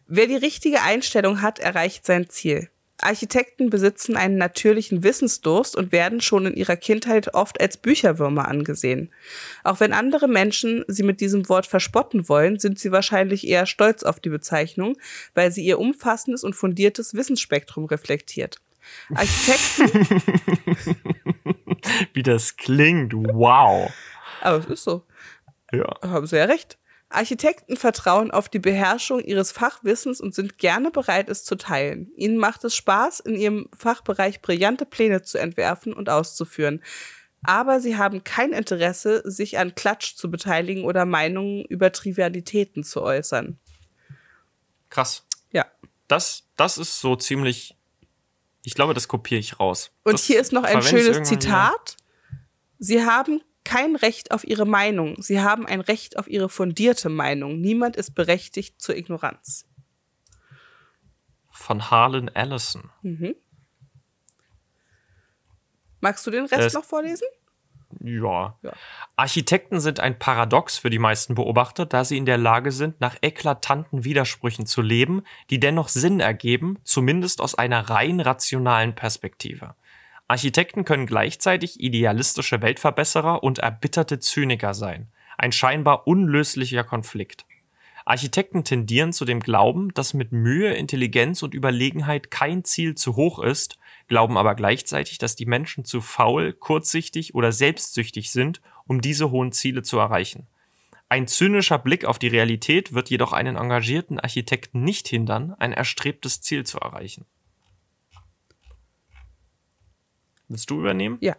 [0.06, 2.70] Wer die richtige Einstellung hat, erreicht sein Ziel.
[3.00, 9.10] Architekten besitzen einen natürlichen Wissensdurst und werden schon in ihrer Kindheit oft als Bücherwürmer angesehen.
[9.64, 14.02] Auch wenn andere Menschen sie mit diesem Wort verspotten wollen, sind sie wahrscheinlich eher stolz
[14.02, 14.96] auf die Bezeichnung,
[15.34, 18.60] weil sie ihr umfassendes und fundiertes Wissensspektrum reflektiert.
[19.14, 20.06] Architekten,
[22.14, 23.92] Wie das klingt, wow.
[24.40, 25.04] aber es ist so.
[25.72, 25.98] Ja.
[26.02, 26.77] haben Sie ja recht.
[27.10, 32.10] Architekten vertrauen auf die Beherrschung ihres Fachwissens und sind gerne bereit, es zu teilen.
[32.16, 36.82] Ihnen macht es Spaß, in ihrem Fachbereich brillante Pläne zu entwerfen und auszuführen.
[37.42, 43.00] Aber sie haben kein Interesse, sich an Klatsch zu beteiligen oder Meinungen über Trivialitäten zu
[43.02, 43.58] äußern.
[44.90, 45.24] Krass.
[45.52, 45.66] Ja.
[46.08, 47.76] Das, das ist so ziemlich.
[48.64, 49.92] Ich glaube, das kopiere ich raus.
[50.04, 51.26] Und das hier ist noch ein schönes.
[51.26, 51.96] Zitat.
[52.78, 55.20] Sie haben kein Recht auf ihre Meinung.
[55.20, 57.60] Sie haben ein Recht auf ihre fundierte Meinung.
[57.60, 59.66] Niemand ist berechtigt zur Ignoranz.
[61.50, 62.90] Von Harlan Ellison.
[63.02, 63.34] Mhm.
[66.00, 67.26] Magst du den Rest Es- noch vorlesen?
[68.00, 68.58] Ja.
[68.62, 68.72] Ja.
[69.16, 73.16] Architekten sind ein Paradox für die meisten Beobachter, da sie in der Lage sind, nach
[73.22, 79.74] eklatanten Widersprüchen zu leben, die dennoch Sinn ergeben, zumindest aus einer rein rationalen Perspektive.
[80.30, 85.08] Architekten können gleichzeitig idealistische Weltverbesserer und erbitterte Zyniker sein.
[85.38, 87.46] Ein scheinbar unlöslicher Konflikt.
[88.04, 93.38] Architekten tendieren zu dem Glauben, dass mit Mühe, Intelligenz und Überlegenheit kein Ziel zu hoch
[93.38, 99.30] ist, glauben aber gleichzeitig, dass die Menschen zu faul, kurzsichtig oder selbstsüchtig sind, um diese
[99.30, 100.46] hohen Ziele zu erreichen.
[101.08, 106.42] Ein zynischer Blick auf die Realität wird jedoch einen engagierten Architekten nicht hindern, ein erstrebtes
[106.42, 107.24] Ziel zu erreichen.
[110.48, 111.18] Willst du übernehmen?
[111.20, 111.36] Ja.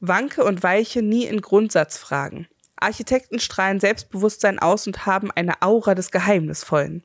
[0.00, 2.48] Wanke und weiche nie in Grundsatzfragen.
[2.80, 7.02] Architekten strahlen Selbstbewusstsein aus und haben eine Aura des Geheimnisvollen.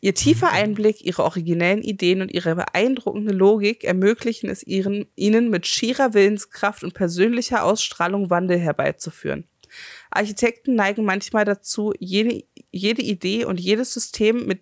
[0.00, 5.66] Ihr tiefer Einblick, ihre originellen Ideen und ihre beeindruckende Logik ermöglichen es ihren, ihnen mit
[5.66, 9.44] schierer Willenskraft und persönlicher Ausstrahlung Wandel herbeizuführen.
[10.10, 14.60] Architekten neigen manchmal dazu, jede, jede Idee und jedes System, mit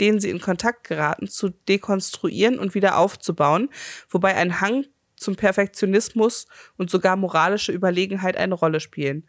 [0.00, 3.70] denen sie in Kontakt geraten, zu dekonstruieren und wieder aufzubauen,
[4.08, 4.86] wobei ein Hang
[5.20, 6.46] zum Perfektionismus
[6.76, 9.28] und sogar moralische Überlegenheit eine Rolle spielen.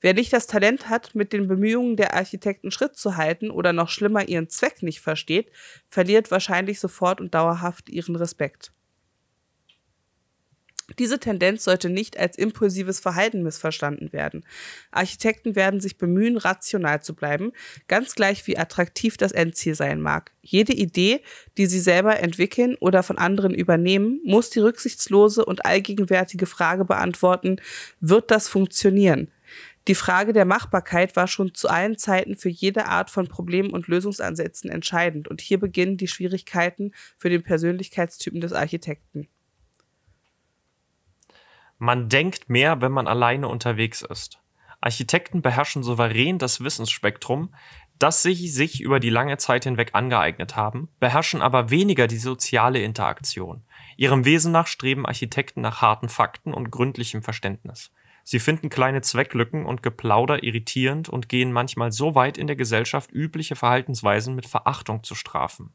[0.00, 3.88] Wer nicht das Talent hat, mit den Bemühungen der Architekten Schritt zu halten oder noch
[3.88, 5.50] schlimmer ihren Zweck nicht versteht,
[5.88, 8.72] verliert wahrscheinlich sofort und dauerhaft ihren Respekt.
[10.98, 14.44] Diese Tendenz sollte nicht als impulsives Verhalten missverstanden werden.
[14.90, 17.52] Architekten werden sich bemühen, rational zu bleiben,
[17.88, 20.32] ganz gleich wie attraktiv das Endziel sein mag.
[20.42, 21.20] Jede Idee,
[21.56, 27.56] die sie selber entwickeln oder von anderen übernehmen, muss die rücksichtslose und allgegenwärtige Frage beantworten,
[28.00, 29.28] wird das funktionieren?
[29.88, 33.88] Die Frage der Machbarkeit war schon zu allen Zeiten für jede Art von Problemen und
[33.88, 39.26] Lösungsansätzen entscheidend und hier beginnen die Schwierigkeiten für den Persönlichkeitstypen des Architekten.
[41.84, 44.38] Man denkt mehr, wenn man alleine unterwegs ist.
[44.80, 47.52] Architekten beherrschen souverän das Wissensspektrum,
[47.98, 52.80] das sie sich über die lange Zeit hinweg angeeignet haben, beherrschen aber weniger die soziale
[52.82, 53.64] Interaktion.
[53.96, 57.90] Ihrem Wesen nach streben Architekten nach harten Fakten und gründlichem Verständnis.
[58.22, 63.10] Sie finden kleine Zwecklücken und Geplauder irritierend und gehen manchmal so weit in der Gesellschaft,
[63.10, 65.74] übliche Verhaltensweisen mit Verachtung zu strafen.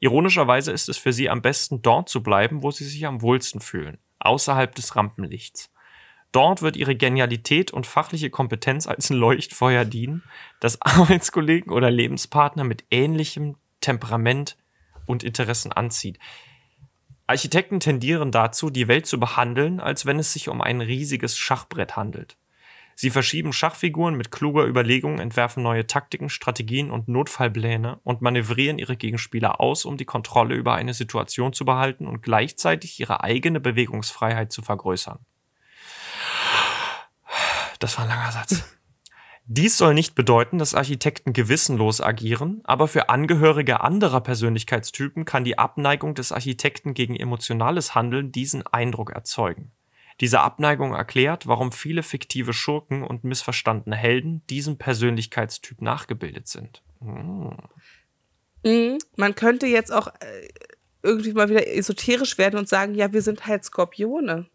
[0.00, 3.60] Ironischerweise ist es für sie am besten, dort zu bleiben, wo sie sich am wohlsten
[3.60, 5.70] fühlen, außerhalb des Rampenlichts.
[6.32, 10.24] Dort wird ihre Genialität und fachliche Kompetenz als ein Leuchtfeuer dienen,
[10.58, 14.56] das Arbeitskollegen oder Lebenspartner mit ähnlichem Temperament
[15.06, 16.18] und Interessen anzieht.
[17.26, 21.96] Architekten tendieren dazu, die Welt zu behandeln, als wenn es sich um ein riesiges Schachbrett
[21.96, 22.36] handelt.
[22.96, 28.96] Sie verschieben Schachfiguren mit kluger Überlegung, entwerfen neue Taktiken, Strategien und Notfallpläne und manövrieren ihre
[28.96, 34.52] Gegenspieler aus, um die Kontrolle über eine Situation zu behalten und gleichzeitig ihre eigene Bewegungsfreiheit
[34.52, 35.18] zu vergrößern.
[37.80, 38.64] Das war ein langer Satz.
[39.46, 45.58] Dies soll nicht bedeuten, dass Architekten gewissenlos agieren, aber für Angehörige anderer Persönlichkeitstypen kann die
[45.58, 49.73] Abneigung des Architekten gegen emotionales Handeln diesen Eindruck erzeugen.
[50.20, 56.82] Diese Abneigung erklärt, warum viele fiktive Schurken und missverstandene Helden diesem Persönlichkeitstyp nachgebildet sind.
[57.00, 57.56] Hm.
[58.64, 58.98] Mhm.
[59.16, 60.48] Man könnte jetzt auch äh,
[61.02, 64.46] irgendwie mal wieder esoterisch werden und sagen, ja, wir sind halt Skorpione.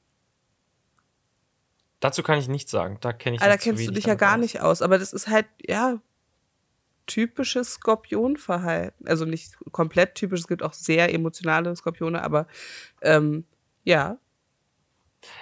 [2.00, 2.98] Dazu kann ich nichts sagen.
[3.02, 4.40] Da kenne ich Aber da kennst du dich ja gar aus.
[4.40, 4.82] nicht aus.
[4.82, 6.00] Aber das ist halt, ja,
[7.06, 9.08] typisches Skorpionverhalten.
[9.08, 12.48] Also nicht komplett typisch, es gibt auch sehr emotionale Skorpione, aber
[13.02, 13.46] ähm,
[13.84, 14.18] ja.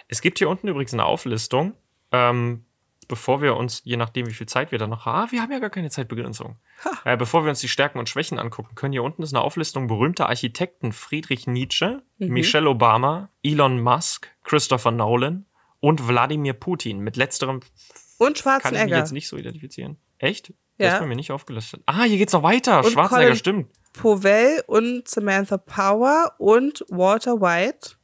[0.07, 1.73] Es gibt hier unten übrigens eine Auflistung,
[2.11, 2.65] ähm,
[3.07, 5.51] bevor wir uns, je nachdem wie viel Zeit wir da noch haben, ah, wir haben
[5.51, 6.57] ja gar keine Zeitbegrenzung.
[7.05, 9.87] Äh, bevor wir uns die Stärken und Schwächen angucken können, hier unten ist eine Auflistung
[9.87, 12.27] berühmter Architekten Friedrich Nietzsche, Mhm.
[12.33, 15.45] Michelle Obama, Elon Musk, Christopher Nolan
[15.79, 16.99] und Wladimir Putin.
[16.99, 18.97] Mit letzterem Und kann ich mich Schwarzenegger.
[18.97, 19.97] jetzt nicht so identifizieren.
[20.17, 20.53] Echt?
[20.79, 20.93] Ja.
[20.93, 21.81] ist bei mir nicht aufgelistet.
[21.87, 22.83] Ah, hier geht's noch weiter.
[22.83, 23.71] Und Schwarzenegger, Colin- stimmt.
[23.93, 27.96] Powell und Samantha Power und Walter White.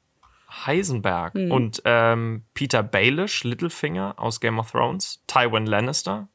[0.65, 1.51] Heisenberg Mhm.
[1.51, 6.27] und ähm, Peter Baelish, Littlefinger aus Game of Thrones, Tywin Lannister,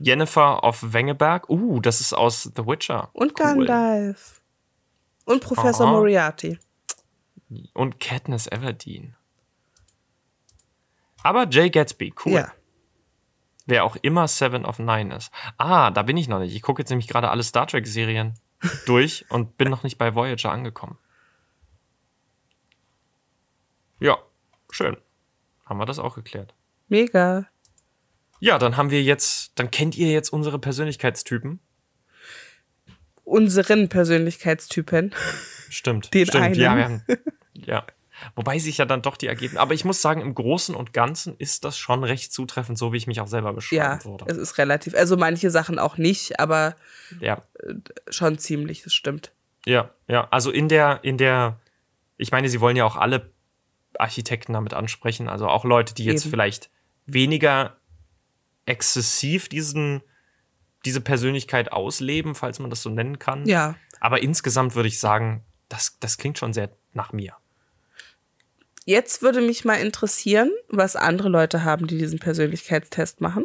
[0.00, 3.10] Jennifer of Wengeberg, uh, das ist aus The Witcher.
[3.12, 3.66] Und Cool.
[3.66, 4.40] Gandalf.
[5.24, 5.92] Und Professor Aha.
[5.92, 6.58] Moriarty.
[7.74, 9.14] Und Katniss Everdeen.
[11.22, 12.32] Aber Jay Gatsby, cool.
[12.32, 12.52] Ja.
[13.66, 15.30] Wer auch immer Seven of Nine ist.
[15.58, 16.54] Ah, da bin ich noch nicht.
[16.54, 18.34] Ich gucke jetzt nämlich gerade alle Star Trek-Serien
[18.86, 20.96] durch und bin noch nicht bei Voyager angekommen.
[24.00, 24.18] Ja,
[24.70, 24.96] schön.
[25.64, 26.54] Haben wir das auch geklärt.
[26.88, 27.46] Mega.
[28.40, 31.60] Ja, dann haben wir jetzt, dann kennt ihr jetzt unsere Persönlichkeitstypen.
[33.24, 35.14] Unseren Persönlichkeitstypen.
[35.68, 36.14] Stimmt.
[36.14, 36.44] Den stimmt.
[36.44, 36.54] einen.
[36.54, 37.02] Ja, wir haben,
[37.54, 37.86] ja.
[38.34, 39.58] Wobei sich ja dann doch die ergeben.
[39.58, 42.96] Aber ich muss sagen, im Großen und Ganzen ist das schon recht zutreffend, so wie
[42.96, 44.24] ich mich auch selber beschreiben Ja, würde.
[44.28, 44.94] es ist relativ.
[44.96, 46.74] Also manche Sachen auch nicht, aber
[47.20, 47.42] Ja,
[48.08, 49.32] schon ziemlich, das stimmt.
[49.66, 50.26] ja, ja.
[50.30, 51.60] Also in der, in der,
[52.16, 53.30] ich meine, sie wollen ja auch alle
[53.98, 55.28] Architekten damit ansprechen.
[55.28, 56.30] Also auch Leute, die jetzt Eben.
[56.30, 56.70] vielleicht
[57.06, 57.76] weniger
[58.66, 60.02] exzessiv diesen,
[60.84, 63.46] diese Persönlichkeit ausleben, falls man das so nennen kann.
[63.46, 63.74] Ja.
[64.00, 67.34] Aber insgesamt würde ich sagen, das, das klingt schon sehr nach mir.
[68.84, 73.44] Jetzt würde mich mal interessieren, was andere Leute haben, die diesen Persönlichkeitstest machen.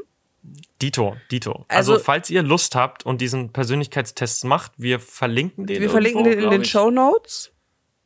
[0.82, 1.66] Dito, Dito.
[1.70, 5.82] Also, Also- falls ihr Lust habt und diesen Persönlichkeitstest macht, wir verlinken den.
[5.82, 6.66] Wir verlinken irgendwo, den in den.
[6.66, 7.53] Show Notes.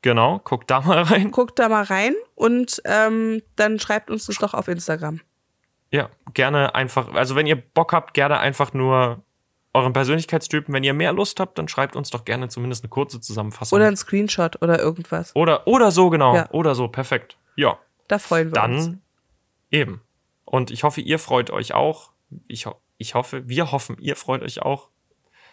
[0.08, 1.32] Genau, guckt da mal rein.
[1.32, 5.20] Guckt da mal rein und ähm, dann schreibt uns das doch auf Instagram.
[5.92, 9.22] Ja, gerne einfach, also wenn ihr Bock habt, gerne einfach nur
[9.74, 10.74] euren Persönlichkeitstypen.
[10.74, 13.76] Wenn ihr mehr Lust habt, dann schreibt uns doch gerne zumindest eine kurze Zusammenfassung.
[13.76, 15.36] Oder ein Screenshot oder irgendwas.
[15.36, 16.36] oder, oder so, genau.
[16.36, 16.50] Ja.
[16.52, 17.36] Oder so, perfekt.
[17.58, 17.78] Ja,
[18.08, 18.86] Da freuen wir uns.
[18.86, 19.02] dann
[19.72, 20.02] eben.
[20.46, 22.12] Und ich hoffe, ihr freut euch auch.
[22.48, 24.88] Ich, ho ich hoffe, wir hoffen, ihr freut euch auch.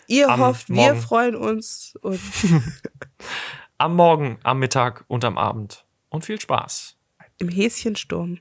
[0.07, 1.01] Ihr hofft, wir Morgen.
[1.01, 1.99] freuen uns.
[2.03, 2.21] Und
[3.77, 5.85] Am Morgen, am Mittag und am Abend.
[6.09, 6.97] Und viel Spaß.
[7.39, 8.39] im Häschensturm.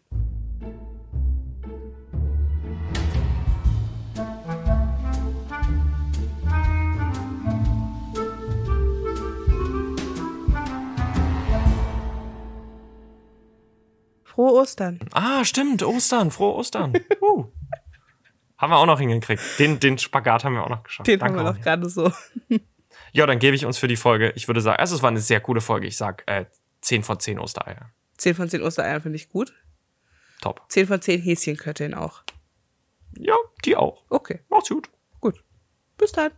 [14.24, 15.00] Frohe Ostern.
[15.14, 16.94] Ah, stimmt, Ostern, frohe Ostern.
[17.22, 17.46] uh.
[18.58, 19.42] Haben wir auch noch hingekriegt.
[19.60, 21.08] Den, den Spagat haben wir auch noch geschafft.
[21.08, 22.12] Den Danke, haben wir doch gerade so.
[23.14, 25.20] Ja, dann gebe ich uns für die Folge, ich würde sagen, also es war eine
[25.20, 25.88] sehr coole Folge.
[25.88, 26.46] Ich sag äh,
[26.82, 27.92] 10 von 10 Ostereier.
[28.18, 29.54] 10 von 10 Ostereiern finde ich gut.
[30.42, 30.62] Top.
[30.70, 32.24] 10 von 10 Häschenkötteln auch.
[33.18, 34.04] Ja, die auch.
[34.10, 34.90] Okay, Macht's gut.
[35.20, 35.44] gut.
[35.98, 36.32] Bis dann.